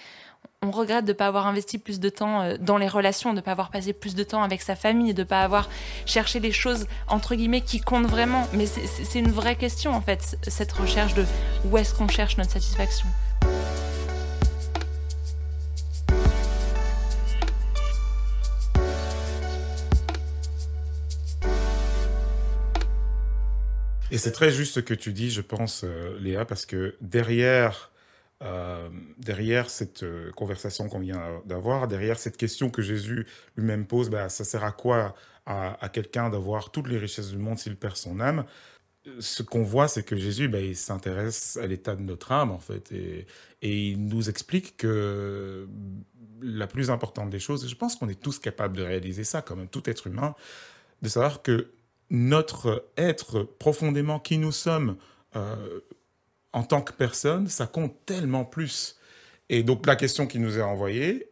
on 0.63 0.71
regrette 0.71 1.05
de 1.05 1.13
ne 1.13 1.17
pas 1.17 1.27
avoir 1.27 1.47
investi 1.47 1.79
plus 1.79 2.01
de 2.01 2.09
temps 2.09 2.43
euh, 2.43 2.57
dans 2.59 2.79
les 2.79 2.89
relations, 2.89 3.31
de 3.31 3.37
ne 3.37 3.41
pas 3.41 3.53
avoir 3.53 3.71
passé 3.71 3.93
plus 3.93 4.15
de 4.15 4.25
temps 4.25 4.43
avec 4.43 4.61
sa 4.61 4.75
famille, 4.75 5.15
de 5.15 5.23
ne 5.23 5.27
pas 5.27 5.43
avoir 5.43 5.69
cherché 6.05 6.41
les 6.41 6.53
choses, 6.53 6.87
entre 7.07 7.37
guillemets, 7.37 7.61
qui 7.61 7.81
comptent 7.81 8.07
vraiment. 8.07 8.47
Mais 8.55 8.67
c'est 8.67 9.19
une 9.19 9.31
vraie 9.31 9.57
question, 9.57 9.93
en 9.93 10.01
fait, 10.01 10.37
cette 10.47 10.73
recherche 10.73 11.15
de 11.15 11.25
où 11.65 11.79
est-ce 11.79 11.95
qu'on 11.95 12.09
cherche 12.09 12.37
notre 12.39 12.51
satisfaction. 12.51 13.07
Et 24.11 24.19
c'est 24.19 24.33
très 24.33 24.51
juste 24.51 24.75
ce 24.75 24.81
que 24.81 24.95
tu 24.95 25.13
dis, 25.13 25.31
je 25.31 25.43
pense, 25.43 25.85
euh, 25.85 26.19
Léa, 26.19 26.45
parce 26.45 26.65
que 26.65 26.97
derrière 27.01 27.91
euh, 28.43 28.89
derrière 29.19 29.69
cette 29.69 30.05
euh, 30.05 30.31
conversation 30.33 30.89
qu'on 30.89 31.01
vient 31.01 31.43
d'avoir, 31.45 31.89
derrière 31.89 32.19
cette 32.19 32.37
question 32.37 32.71
que 32.71 32.83
Jésus 32.83 33.27
lui-même 33.57 33.85
pose, 33.85 34.11
bah, 34.11 34.29
ça 34.29 34.45
sert 34.45 34.63
à 34.63 34.71
quoi 34.71 35.15
à, 35.45 35.89
quelqu'un 35.89 36.29
d'avoir 36.29 36.71
toutes 36.71 36.89
les 36.89 36.99
richesses 36.99 37.31
du 37.31 37.39
monde 37.39 37.59
s'il 37.59 37.75
perd 37.75 37.97
son 37.97 38.21
âme? 38.21 38.45
Ce 39.19 39.43
qu'on 39.43 39.63
voit, 39.63 39.89
c'est 39.89 40.03
que 40.03 40.15
Jésus, 40.15 40.47
bah, 40.47 40.61
il 40.61 40.77
s'intéresse 40.77 41.57
à 41.57 41.67
l'état 41.67 41.97
de 41.97 42.03
notre 42.03 42.33
âme, 42.33 42.51
en 42.51 42.59
fait, 42.59 42.93
et, 42.93 43.27
et, 43.63 43.89
il 43.89 44.07
nous 44.07 44.29
explique 44.29 44.77
que 44.77 45.67
la 46.43 46.67
plus 46.67 46.91
importante 46.91 47.31
des 47.31 47.39
choses, 47.39 47.65
et 47.65 47.69
je 47.69 47.77
pense 47.77 47.97
qu'on 47.97 48.11
est 48.11 48.21
tous 48.21 48.39
capables 48.39 48.77
de 48.77 48.83
réaliser 48.83 49.25
ça, 49.25 49.41
comme 49.41 49.69
tout 49.69 49.89
être 49.89 50.07
humain, 50.07 50.35
de 51.01 51.09
savoir 51.09 51.43
que 51.43 51.71
notre 52.11 52.87
être 52.97 53.43
profondément 53.43 54.19
qui 54.19 54.39
nous 54.39 54.53
sommes, 54.53 54.97
euh, 55.37 55.81
en 56.53 56.63
tant 56.63 56.81
que 56.81 56.93
personne, 56.93 57.49
ça 57.49 57.67
compte 57.67 57.95
tellement 58.07 58.45
plus. 58.45 58.99
Et 59.49 59.63
donc 59.63 59.87
la 59.87 59.97
question 59.97 60.27
qui 60.27 60.39
nous 60.39 60.59
est 60.59 60.63
envoyée, 60.63 61.31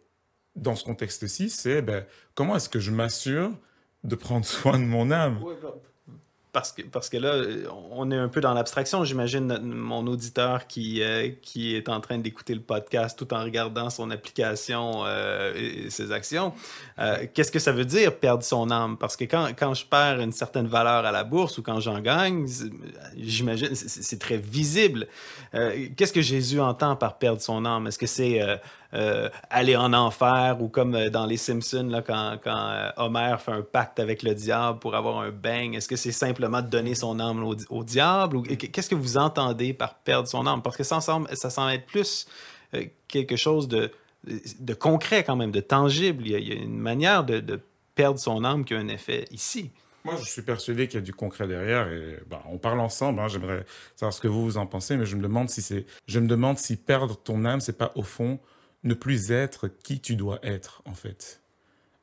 dans 0.54 0.74
ce 0.74 0.84
contexte-ci, 0.84 1.50
c'est 1.50 1.82
ben, 1.82 2.04
comment 2.34 2.56
est-ce 2.56 2.68
que 2.68 2.80
je 2.80 2.90
m'assure 2.90 3.52
de 4.04 4.14
prendre 4.14 4.44
soin 4.46 4.78
de 4.78 4.84
mon 4.84 5.10
âme? 5.10 5.40
Bah, 5.62 5.74
parce 6.56 6.72
que, 6.72 6.80
parce 6.80 7.10
que 7.10 7.18
là, 7.18 7.34
on 7.90 8.10
est 8.10 8.16
un 8.16 8.28
peu 8.28 8.40
dans 8.40 8.54
l'abstraction. 8.54 9.04
J'imagine 9.04 9.58
mon 9.58 10.06
auditeur 10.06 10.66
qui, 10.66 11.02
euh, 11.02 11.28
qui 11.42 11.76
est 11.76 11.90
en 11.90 12.00
train 12.00 12.16
d'écouter 12.16 12.54
le 12.54 12.62
podcast 12.62 13.18
tout 13.18 13.34
en 13.34 13.44
regardant 13.44 13.90
son 13.90 14.10
application 14.10 15.02
euh, 15.04 15.52
et 15.54 15.90
ses 15.90 16.12
actions. 16.12 16.54
Euh, 16.98 17.26
qu'est-ce 17.34 17.52
que 17.52 17.58
ça 17.58 17.72
veut 17.72 17.84
dire 17.84 18.16
perdre 18.16 18.42
son 18.42 18.70
âme? 18.70 18.96
Parce 18.96 19.16
que 19.16 19.24
quand, 19.24 19.48
quand 19.48 19.74
je 19.74 19.84
perds 19.84 20.18
une 20.20 20.32
certaine 20.32 20.66
valeur 20.66 21.04
à 21.04 21.12
la 21.12 21.24
bourse 21.24 21.58
ou 21.58 21.62
quand 21.62 21.78
j'en 21.80 22.00
gagne, 22.00 22.46
j'imagine, 23.18 23.74
c'est 23.74 24.18
très 24.18 24.38
visible. 24.38 25.08
Qu'est-ce 25.52 26.12
que 26.14 26.22
Jésus 26.22 26.58
entend 26.58 26.96
par 26.96 27.18
perdre 27.18 27.42
son 27.42 27.66
âme? 27.66 27.86
Est-ce 27.86 27.98
que 27.98 28.06
c'est 28.06 28.40
euh, 28.94 29.28
aller 29.50 29.76
en 29.76 29.92
enfer 29.92 30.58
ou 30.60 30.68
comme 30.68 30.94
euh, 30.94 31.10
dans 31.10 31.26
Les 31.26 31.36
Simpsons, 31.36 31.88
là, 31.90 32.02
quand, 32.02 32.38
quand 32.42 32.68
euh, 32.70 32.90
Homer 32.96 33.34
fait 33.38 33.52
un 33.52 33.62
pacte 33.62 33.98
avec 33.98 34.22
le 34.22 34.34
diable 34.34 34.78
pour 34.78 34.94
avoir 34.94 35.20
un 35.20 35.30
bang, 35.30 35.74
est-ce 35.74 35.88
que 35.88 35.96
c'est 35.96 36.12
simplement 36.12 36.62
de 36.62 36.68
donner 36.68 36.94
son 36.94 37.18
âme 37.18 37.44
au, 37.68 37.84
diable 37.84 38.36
ou 38.36 38.42
qu'est-ce 38.42 38.88
que 38.88 38.94
vous 38.94 39.16
entendez 39.16 39.72
par 39.72 39.94
perdre 39.96 40.28
son 40.28 40.46
âme? 40.46 40.62
Parce 40.62 40.76
que 40.76 40.84
ça 40.84 41.00
semble, 41.00 41.28
ça 41.36 41.50
semble 41.50 41.72
être 41.72 41.86
plus 41.86 42.26
quelque 43.08 43.36
chose 43.36 43.66
de, 43.68 43.90
de 44.60 44.74
concret 44.74 45.24
quand 45.24 45.36
même, 45.36 45.50
de 45.50 45.60
tangible. 45.60 46.24
Il 46.26 46.48
y 46.48 46.52
a, 46.52 46.54
une 46.54 46.78
manière 46.78 47.24
de, 47.24 47.60
perdre 47.94 48.18
son 48.18 48.44
âme 48.44 48.64
qui 48.64 48.74
a 48.74 48.78
un 48.78 48.88
effet 48.88 49.24
ici. 49.30 49.70
Moi, 50.04 50.16
je 50.20 50.28
suis 50.28 50.42
persuadé 50.42 50.86
qu'il 50.86 51.00
y 51.00 51.02
a 51.02 51.04
du 51.04 51.14
concret 51.14 51.48
derrière 51.48 51.88
et 51.88 52.18
bah, 52.28 52.42
on 52.48 52.58
parle 52.58 52.78
ensemble. 52.78 53.18
Hein, 53.18 53.28
J'aimerais 53.28 53.64
savoir 53.96 54.12
ce 54.12 54.20
que 54.20 54.28
vous 54.28 54.44
vous 54.44 54.58
en 54.58 54.66
pensez, 54.66 54.96
mais 54.96 55.06
je 55.06 55.16
me 55.16 55.22
demande 55.22 55.48
si 55.48 55.84
je 56.06 56.20
me 56.20 56.28
demande 56.28 56.58
si 56.58 56.76
perdre 56.76 57.16
ton 57.16 57.44
âme, 57.44 57.60
c'est 57.60 57.76
pas 57.76 57.90
au 57.96 58.02
fond 58.02 58.38
ne 58.86 58.94
plus 58.94 59.30
être 59.30 59.68
qui 59.68 60.00
tu 60.00 60.16
dois 60.16 60.38
être, 60.42 60.82
en 60.86 60.94
fait. 60.94 61.42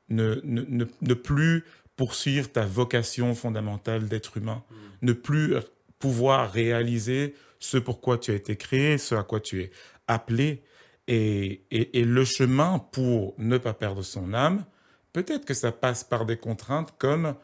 Ne, 0.10 0.42
ne, 0.44 0.86
ne, 1.02 1.14
plus 1.14 1.64
poursuivre 1.96 2.52
ta 2.52 2.66
vocation 2.66 3.34
fondamentale 3.34 4.08
d'être 4.08 4.38
humain. 4.38 4.64
Mm. 4.70 4.76
Ne 5.02 5.14
plus 5.14 5.56
pouvoir 5.98 6.52
réaliser 6.52 7.34
ce 7.60 7.78
pour 7.78 8.02
quoi 8.02 8.18
tu 8.18 8.32
as 8.32 8.36
été 8.36 8.58
créé, 8.58 8.98
ce 8.98 9.16
à 9.16 9.24
quoi 9.24 9.40
tu 9.40 9.62
es 9.62 9.72
appelé. 10.08 10.62
Et, 11.08 11.64
et, 11.72 12.00
et 12.00 12.06
le 12.06 12.26
chemin 12.26 12.80
pour 12.80 13.34
ne 13.38 13.58
pas 13.58 13.74
perdre 13.74 14.04
son 14.04 14.34
âme, 14.34 14.66
peut-être 15.14 15.46
que 15.46 15.54
ça 15.54 15.72
passe 15.72 16.04
par 16.04 16.26
des 16.26 16.38
contraintes 16.38 16.94
comme 16.98 17.36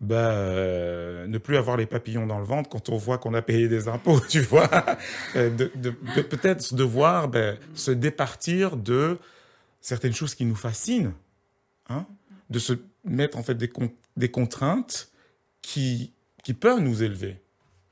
bah, 0.00 0.30
euh, 0.32 1.26
ne 1.26 1.38
plus 1.38 1.56
avoir 1.56 1.76
les 1.76 1.86
papillons 1.86 2.26
dans 2.26 2.38
le 2.38 2.44
ventre 2.44 2.70
quand 2.70 2.88
on 2.88 2.96
voit 2.96 3.18
qu'on 3.18 3.34
a 3.34 3.42
payé 3.42 3.68
des 3.68 3.88
impôts, 3.88 4.20
tu 4.28 4.40
vois. 4.40 4.70
Euh, 5.36 5.50
de, 5.50 5.90
peut-être 6.22 6.74
devoir 6.74 7.28
ben, 7.28 7.58
se 7.74 7.90
départir 7.90 8.76
de 8.76 9.18
certaines 9.80 10.14
choses 10.14 10.34
qui 10.34 10.44
nous 10.44 10.56
fascinent, 10.56 11.12
hein, 11.88 12.06
de 12.48 12.58
se 12.58 12.72
mettre 13.04 13.36
en 13.36 13.42
fait 13.42 13.54
des, 13.54 13.70
des 14.16 14.30
contraintes 14.30 15.10
qui, 15.62 16.12
qui 16.42 16.54
peuvent 16.54 16.80
nous 16.80 17.02
élever 17.02 17.40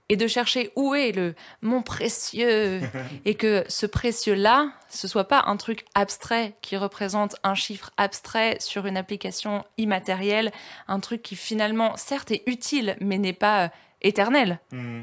et 0.09 0.17
de 0.17 0.27
chercher 0.27 0.71
où 0.77 0.95
est 0.95 1.13
le 1.13 1.35
mon 1.63 1.83
précieux 1.83 2.81
et 3.25 3.35
que 3.35 3.65
ce 3.69 3.87
précieux 3.87 4.35
là 4.35 4.73
ce 4.89 5.09
soit 5.09 5.29
pas 5.29 5.45
un 5.47 5.57
truc 5.57 5.85
abstrait 5.95 6.55
qui 6.63 6.77
représente 6.77 7.37
un 7.43 7.55
chiffre 7.55 7.91
abstrait 7.97 8.57
sur 8.61 8.87
une 8.87 8.97
application 8.97 9.65
immatérielle 9.77 10.53
un 10.87 11.01
truc 11.01 11.23
qui 11.23 11.37
finalement 11.37 11.97
certes 11.97 12.31
est 12.31 12.43
utile 12.47 12.97
mais 13.01 13.19
n'est 13.19 13.33
pas 13.33 13.65
euh, 13.65 13.69
éternel 14.03 14.61
hmm. 14.73 15.03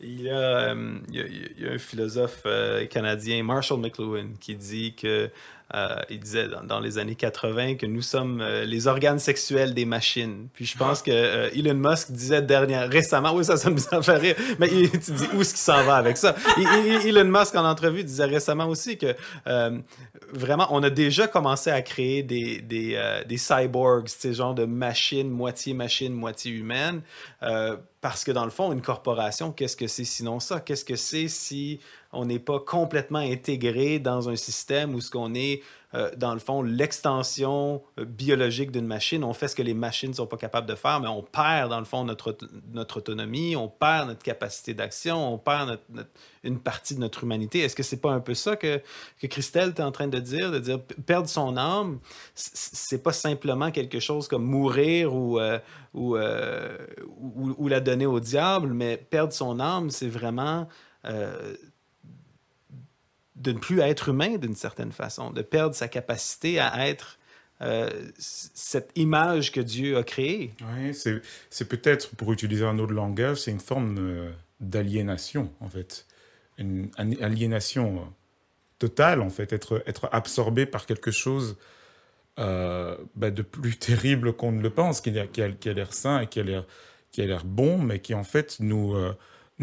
il, 0.00 0.22
y 0.22 0.30
a, 0.30 0.74
il, 1.08 1.54
y 1.58 1.66
a, 1.66 1.72
un 1.72 1.78
philosophe 1.78 2.42
euh, 2.46 2.86
canadien 2.86 3.42
Marshall 3.42 3.80
McLuhan 3.80 4.30
qui 4.40 4.54
dit 4.54 4.94
que 4.94 5.30
euh, 5.74 5.96
il 6.10 6.20
disait 6.20 6.48
dans, 6.64 6.80
les 6.80 6.98
années 6.98 7.14
80 7.14 7.76
que 7.76 7.86
nous 7.86 8.02
sommes 8.02 8.42
euh, 8.42 8.64
les 8.64 8.86
organes 8.86 9.18
sexuels 9.18 9.72
des 9.72 9.86
machines. 9.86 10.48
Puis 10.52 10.66
je 10.66 10.76
pense 10.76 11.00
que 11.00 11.10
euh, 11.10 11.50
Elon 11.54 11.74
Musk 11.74 12.10
disait 12.10 12.42
dernière, 12.42 12.90
récemment, 12.90 13.32
oui, 13.34 13.44
ça, 13.44 13.56
ça 13.56 13.70
a 13.70 14.02
fait 14.02 14.16
rire, 14.18 14.36
mais 14.58 14.68
il, 14.70 14.90
tu 14.90 15.12
dis 15.12 15.26
où 15.34 15.40
est-ce 15.40 15.50
qu'il 15.50 15.62
s'en 15.62 15.82
va 15.84 15.96
avec 15.96 16.18
ça? 16.18 16.34
Elon 17.06 17.24
Musk, 17.24 17.54
en 17.54 17.64
entrevue, 17.64 18.04
disait 18.04 18.26
récemment 18.26 18.66
aussi 18.66 18.98
que 18.98 19.14
vraiment, 20.32 20.66
on 20.70 20.82
a 20.82 20.90
déjà 20.90 21.26
commencé 21.26 21.70
à 21.70 21.80
créer 21.82 22.22
des, 22.22 22.60
des, 22.60 23.22
des 23.26 23.36
cyborgs, 23.36 24.08
ces 24.08 24.34
genre 24.34 24.54
de 24.54 24.64
machines, 24.64 25.30
moitié 25.30 25.74
machine, 25.74 26.12
moitié 26.12 26.52
humaine. 26.52 27.02
parce 28.00 28.24
que 28.24 28.32
dans 28.32 28.44
le 28.44 28.50
fond, 28.50 28.72
une 28.72 28.82
corporation, 28.82 29.52
qu'est-ce 29.52 29.76
que 29.76 29.86
c'est 29.86 30.04
sinon 30.04 30.40
ça? 30.40 30.60
Qu'est-ce 30.60 30.84
que 30.84 30.96
c'est 30.96 31.28
si 31.28 31.80
on 32.12 32.26
n'est 32.26 32.38
pas 32.38 32.60
complètement 32.60 33.18
intégré 33.18 33.98
dans 33.98 34.28
un 34.28 34.36
système 34.36 34.94
où 34.94 35.00
ce 35.00 35.10
qu'on 35.10 35.34
est, 35.34 35.62
euh, 35.94 36.10
dans 36.16 36.34
le 36.34 36.40
fond, 36.40 36.62
l'extension 36.62 37.82
euh, 37.98 38.04
biologique 38.04 38.70
d'une 38.70 38.86
machine. 38.86 39.24
On 39.24 39.32
fait 39.32 39.48
ce 39.48 39.56
que 39.56 39.62
les 39.62 39.72
machines 39.72 40.10
ne 40.10 40.14
sont 40.14 40.26
pas 40.26 40.36
capables 40.36 40.66
de 40.66 40.74
faire, 40.74 41.00
mais 41.00 41.08
on 41.08 41.22
perd, 41.22 41.70
dans 41.70 41.78
le 41.78 41.86
fond, 41.86 42.04
notre, 42.04 42.36
notre 42.72 42.98
autonomie, 42.98 43.56
on 43.56 43.68
perd 43.68 44.08
notre 44.08 44.22
capacité 44.22 44.74
d'action, 44.74 45.34
on 45.34 45.38
perd 45.38 45.78
une 46.44 46.60
partie 46.60 46.94
de 46.94 47.00
notre 47.00 47.24
humanité. 47.24 47.60
Est-ce 47.60 47.74
que 47.74 47.82
c'est 47.82 48.00
pas 48.00 48.12
un 48.12 48.20
peu 48.20 48.34
ça 48.34 48.56
que, 48.56 48.82
que 49.18 49.26
Christelle 49.26 49.70
est 49.70 49.80
en 49.80 49.92
train 49.92 50.08
de 50.08 50.18
dire, 50.18 50.50
de 50.50 50.58
dire 50.58 50.80
perdre 51.06 51.28
son 51.28 51.56
âme, 51.56 51.98
c'est 52.34 53.02
pas 53.02 53.12
simplement 53.12 53.70
quelque 53.70 54.00
chose 54.00 54.28
comme 54.28 54.44
mourir 54.44 55.14
ou, 55.14 55.38
euh, 55.40 55.58
ou, 55.94 56.16
ou, 56.16 57.68
la 57.68 57.80
donner 57.80 58.06
au 58.06 58.20
diable, 58.20 58.74
mais 58.74 58.98
perdre 58.98 59.32
son 59.32 59.60
âme, 59.60 59.90
c'est 59.90 60.08
vraiment 60.08 60.68
de 63.42 63.52
ne 63.52 63.58
plus 63.58 63.80
être 63.80 64.08
humain 64.08 64.36
d'une 64.36 64.54
certaine 64.54 64.92
façon, 64.92 65.30
de 65.30 65.42
perdre 65.42 65.74
sa 65.74 65.88
capacité 65.88 66.60
à 66.60 66.86
être 66.86 67.18
euh, 67.60 67.90
cette 68.18 68.90
image 68.96 69.52
que 69.52 69.60
Dieu 69.60 69.96
a 69.96 70.02
créée. 70.02 70.52
Oui, 70.74 70.94
c'est 70.94 71.68
peut-être, 71.68 72.14
pour 72.16 72.32
utiliser 72.32 72.64
un 72.64 72.78
autre 72.78 72.92
langage, 72.92 73.38
c'est 73.38 73.50
une 73.50 73.60
forme 73.60 73.96
euh, 73.98 74.30
d'aliénation, 74.60 75.52
en 75.60 75.68
fait. 75.68 76.06
Une, 76.58 76.90
aliénation 76.98 77.96
euh, 77.96 78.04
totale, 78.78 79.20
en 79.20 79.30
fait, 79.30 79.52
être, 79.52 79.82
être 79.86 80.08
absorbé 80.12 80.66
par 80.66 80.86
quelque 80.86 81.10
chose 81.10 81.56
bah, 82.36 83.30
de 83.30 83.42
plus 83.42 83.76
terrible 83.76 84.32
qu'on 84.32 84.52
ne 84.52 84.62
le 84.62 84.70
pense, 84.70 85.00
qui 85.00 85.16
a, 85.16 85.26
qui 85.26 85.42
a, 85.42 85.72
l'air 85.72 85.92
sain 85.92 86.20
et 86.20 86.26
qui 86.26 86.40
a 86.40 86.42
l'air 87.16 87.44
bon, 87.44 87.78
mais 87.78 88.00
qui, 88.00 88.14
en 88.14 88.24
fait, 88.24 88.56
nous 88.58 88.96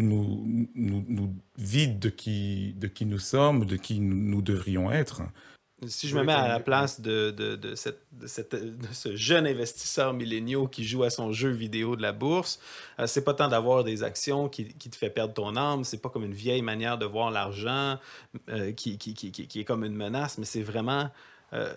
nous, 0.02 0.68
nous, 0.74 1.34
vide 1.56 1.98
de 1.98 2.08
qui, 2.08 2.74
de 2.74 2.86
qui 2.86 3.06
nous 3.06 3.18
sommes, 3.18 3.64
de 3.64 3.76
qui 3.76 4.00
nous, 4.00 4.42
devrions 4.42 4.90
être. 4.90 5.22
si 5.86 6.08
je 6.08 6.16
me 6.16 6.24
mets 6.24 6.32
à 6.32 6.48
la 6.48 6.60
place 6.60 7.00
de, 7.00 7.30
de, 7.30 7.74
cette, 7.74 8.00
de 8.54 8.86
ce 8.92 9.16
jeune 9.16 9.46
investisseur 9.46 10.12
milléniaux 10.12 10.66
qui 10.68 10.84
joue 10.84 11.04
à 11.04 11.10
son 11.10 11.32
jeu 11.32 11.50
vidéo 11.50 11.96
de 11.96 12.02
la 12.02 12.12
bourse, 12.12 12.60
euh, 12.98 13.06
c'est 13.06 13.24
pas 13.24 13.34
tant 13.34 13.48
d'avoir 13.48 13.84
des 13.84 14.02
actions 14.02 14.48
qui, 14.48 14.68
qui, 14.74 14.90
te 14.90 14.96
fait 14.96 15.10
perdre 15.10 15.34
ton 15.34 15.56
âme, 15.56 15.84
c'est 15.84 16.00
pas 16.02 16.08
comme 16.08 16.24
une 16.24 16.34
vieille 16.34 16.62
manière 16.62 16.98
de 16.98 17.06
voir 17.06 17.30
l'argent 17.30 17.98
euh, 18.48 18.72
qui, 18.72 18.98
qui, 18.98 19.14
qui, 19.14 19.60
est 19.60 19.64
comme 19.64 19.84
une 19.84 19.96
menace, 19.96 20.38
mais 20.38 20.44
c'est 20.44 20.62
vraiment 20.62 21.10
euh, 21.52 21.72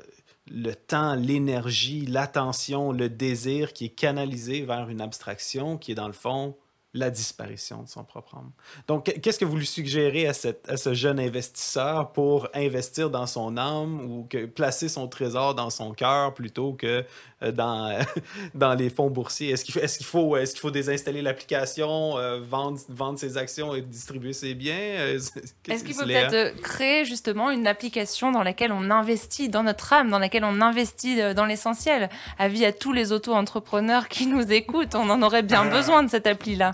le 0.52 0.74
temps, 0.74 1.16
l'énergie, 1.16 2.06
l'attention, 2.06 2.92
le 2.92 3.10
désir 3.10 3.74
qui 3.74 3.86
est 3.86 3.96
canalisé 3.96 4.62
vers 4.62 4.90
une 4.90 5.02
abstraction 5.02 5.78
qui 5.78 5.94
est 5.94 5.96
dans 5.96 6.08
le 6.08 6.14
fond 6.14 6.56
la 6.94 7.10
disparition 7.10 7.82
de 7.82 7.90
son 7.90 8.04
propre 8.04 8.36
âme. 8.36 8.52
Donc, 8.88 9.06
qu'est-ce 9.22 9.40
que 9.40 9.46
vous 9.46 9.58
lui 9.58 9.66
suggérez 9.66 10.28
à, 10.28 10.34
cette, 10.34 10.70
à, 10.70 10.78
ce 10.78 10.94
jeune 10.94 11.20
investisseur 11.20 12.12
pour 12.12 12.48
investir 12.54 13.10
dans 13.10 13.26
son 13.26 13.58
âme 13.58 14.00
ou 14.02 14.28
que 14.30 14.46
placer 14.46 14.90
son 14.90 15.08
trésor 15.08 15.56
dans 15.56 15.72
son 15.72 15.94
cœur 15.94 16.36
plutôt 16.36 16.74
que 16.74 17.04
euh, 17.42 17.52
dans, 17.52 17.98
dans 18.54 18.76
les 18.76 18.92
fonds 18.92 19.10
boursiers? 19.10 19.50
Est-ce 19.50 19.66
qu'il 19.66 19.74
faut, 19.74 19.80
est 19.80 19.98
qu'il 19.98 20.06
faut, 20.06 20.38
est 20.38 20.52
qu'il 20.52 20.60
faut 20.60 20.70
désinstaller 20.70 21.24
l'application, 21.24 22.18
euh, 22.20 22.40
vendre, 22.40 22.80
vendre 22.90 23.18
ses 23.18 23.38
actions 23.38 23.74
et 23.74 23.82
distribuer 23.82 24.34
ses 24.34 24.54
biens? 24.54 24.76
Euh, 24.76 25.20
est-ce 25.70 25.84
qu'il 25.84 25.96
faut 25.96 26.04
peut-être 26.04 26.62
créer 26.62 27.06
justement 27.06 27.50
une 27.50 27.66
application 27.66 28.32
dans 28.32 28.44
laquelle 28.44 28.72
on 28.72 28.92
investit 28.92 29.50
dans 29.50 29.64
notre 29.64 29.94
âme, 29.94 30.12
dans 30.12 30.20
laquelle 30.20 30.44
on 30.44 30.62
investit 30.62 31.34
dans 31.34 31.46
l'essentiel? 31.46 32.10
Avis 32.38 32.66
à 32.66 32.72
tous 32.72 32.94
les 32.94 33.12
auto-entrepreneurs 33.12 34.10
qui 34.10 34.28
nous 34.28 34.52
écoutent, 34.52 34.94
on 34.94 35.10
en 35.10 35.24
aurait 35.24 35.42
bien 35.42 35.66
besoin 35.66 36.04
de 36.04 36.10
cette 36.10 36.28
appli-là. 36.28 36.74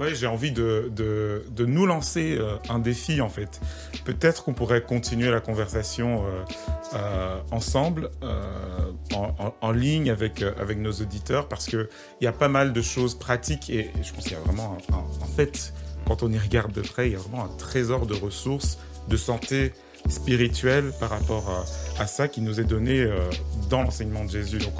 Ouais, 0.00 0.14
j'ai 0.14 0.26
envie 0.26 0.50
de, 0.50 0.90
de, 0.96 1.44
de, 1.50 1.66
nous 1.66 1.84
lancer 1.84 2.38
euh, 2.38 2.56
un 2.70 2.78
défi 2.78 3.20
en 3.20 3.28
fait. 3.28 3.60
Peut-être 4.06 4.44
qu'on 4.44 4.54
pourrait 4.54 4.80
continuer 4.80 5.30
la 5.30 5.40
conversation 5.40 6.24
euh, 6.24 6.44
euh, 6.94 7.38
ensemble, 7.50 8.10
en, 9.14 9.54
en, 9.60 9.72
ligne 9.72 10.10
avec, 10.10 10.40
avec 10.40 10.78
nos 10.78 10.92
auditeurs, 10.92 11.48
parce 11.48 11.66
qu'il 11.66 11.86
y 12.22 12.26
a 12.26 12.32
pas 12.32 12.48
mal 12.48 12.72
de 12.72 12.80
choses 12.80 13.14
pratiques 13.14 13.68
et 13.68 13.90
je 14.02 14.10
pense 14.14 14.24
qu'il 14.24 14.32
y 14.32 14.36
a 14.36 14.40
vraiment, 14.40 14.78
en 14.90 15.26
fait, 15.26 15.74
quand 16.06 16.22
on 16.22 16.32
y 16.32 16.38
regarde 16.38 16.72
de 16.72 16.80
près, 16.80 17.10
il 17.10 17.12
y 17.12 17.16
a 17.16 17.18
vraiment 17.18 17.44
un 17.44 17.56
trésor 17.58 18.06
de 18.06 18.14
ressources, 18.14 18.78
de 19.08 19.18
santé 19.18 19.74
spirituelle 20.08 20.92
par 20.98 21.10
rapport 21.10 21.50
à, 21.98 22.02
à 22.02 22.06
ça 22.06 22.26
qui 22.26 22.40
nous 22.40 22.58
est 22.58 22.64
donné 22.64 23.06
dans 23.68 23.82
l'enseignement 23.82 24.24
de 24.24 24.30
Jésus. 24.30 24.56
Donc, 24.56 24.76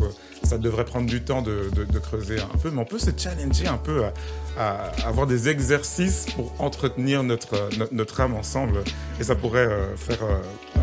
ça 0.51 0.59
devrait 0.59 0.85
prendre 0.85 1.07
du 1.07 1.23
temps 1.23 1.43
de, 1.43 1.71
creuser 2.03 2.41
un 2.41 2.59
peu, 2.59 2.71
mais 2.73 2.81
on 2.81 2.85
peut 2.85 2.99
se 2.99 3.11
challenger 3.17 3.69
un 3.69 3.77
peu 3.77 4.03
à, 4.59 4.91
avoir 5.07 5.29
des 5.29 5.49
exercices 5.49 6.27
pour 6.35 6.53
entretenir 6.59 7.23
notre, 7.23 8.21
âme 8.21 8.35
ensemble. 8.35 8.83
Et 9.21 9.25
ça 9.25 9.37
pourrait 9.37 9.69
euh, 9.69 9.97
faire, 9.97 10.25
euh, 10.25 10.39
euh, 10.79 10.81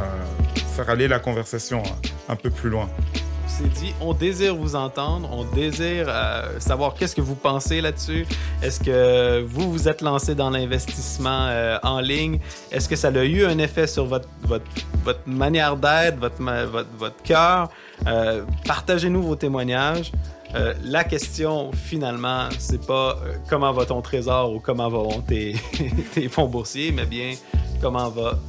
faire 0.74 0.90
aller 0.90 1.10
la 1.10 1.20
conversation 1.20 1.84
un 2.30 2.38
peu 2.38 2.50
plus 2.50 2.70
loin 2.70 2.90
dit, 3.64 3.94
on 4.02 4.14
désire 4.14 4.56
vous 4.56 4.76
entendre, 4.76 5.30
on 5.32 5.44
désire 5.44 6.06
euh, 6.08 6.60
savoir 6.60 6.94
qu'est-ce 6.94 7.16
que 7.16 7.22
vous 7.22 7.36
pensez 7.36 7.82
là-dessus. 7.82 8.26
Est-ce 8.62 8.80
que 8.80 9.42
vous 9.42 9.72
vous 9.72 9.88
êtes 9.88 10.02
lancé 10.02 10.36
dans 10.36 10.50
l'investissement 10.50 11.48
euh, 11.50 11.78
en 11.84 12.00
ligne? 12.00 12.40
Est-ce 12.72 12.88
que 12.88 12.96
ça 12.96 13.10
a 13.10 13.24
eu 13.24 13.46
un 13.46 13.58
effet 13.58 13.88
sur 13.88 14.06
votre, 14.06 14.28
manière 15.26 15.76
d'être, 15.78 16.18
votre, 16.18 17.22
cœur? 17.24 17.70
Euh, 18.06 18.44
Partagez-nous 18.66 19.22
vos 19.22 19.36
témoignages. 19.36 20.12
La 20.84 21.04
question, 21.04 21.72
finalement, 21.74 22.48
c'est 22.58 22.86
pas 22.86 23.18
comment 23.50 23.72
va 23.74 23.86
ton 23.86 24.02
trésor 24.02 24.54
ou 24.54 24.60
comment 24.60 24.90
vont 24.90 25.22
tes, 25.28 25.54
fonds 26.30 26.48
boursiers, 26.48 26.92
mais 26.92 27.06
bien 27.06 27.34
comment 27.82 28.10
va 28.10 28.40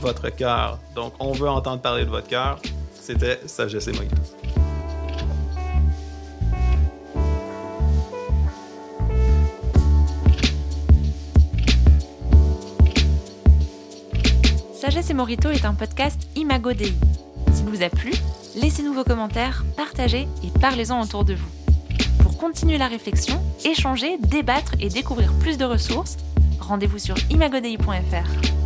votre 0.00 0.30
cœur. 0.30 0.78
Donc, 0.94 1.12
on 1.18 1.32
veut 1.32 1.48
entendre 1.48 1.82
parler 1.82 2.04
de 2.04 2.10
votre 2.10 2.28
cœur. 2.28 2.58
C'était 3.00 3.40
Sagesse 3.46 3.88
et. 3.88 4.37
Morito 15.18 15.50
est 15.50 15.64
un 15.64 15.74
podcast 15.74 16.28
Imago 16.36 16.74
Dei. 16.74 16.94
S'il 17.52 17.66
vous 17.66 17.82
a 17.82 17.88
plu, 17.88 18.12
laissez-nous 18.54 18.92
vos 18.92 19.02
commentaires, 19.02 19.64
partagez 19.76 20.28
et 20.44 20.60
parlez-en 20.60 21.02
autour 21.02 21.24
de 21.24 21.34
vous. 21.34 21.48
Pour 22.22 22.38
continuer 22.38 22.78
la 22.78 22.86
réflexion, 22.86 23.42
échanger, 23.64 24.16
débattre 24.18 24.76
et 24.78 24.88
découvrir 24.88 25.32
plus 25.40 25.58
de 25.58 25.64
ressources, 25.64 26.18
rendez-vous 26.60 27.00
sur 27.00 27.16
imagodei.fr. 27.30 28.57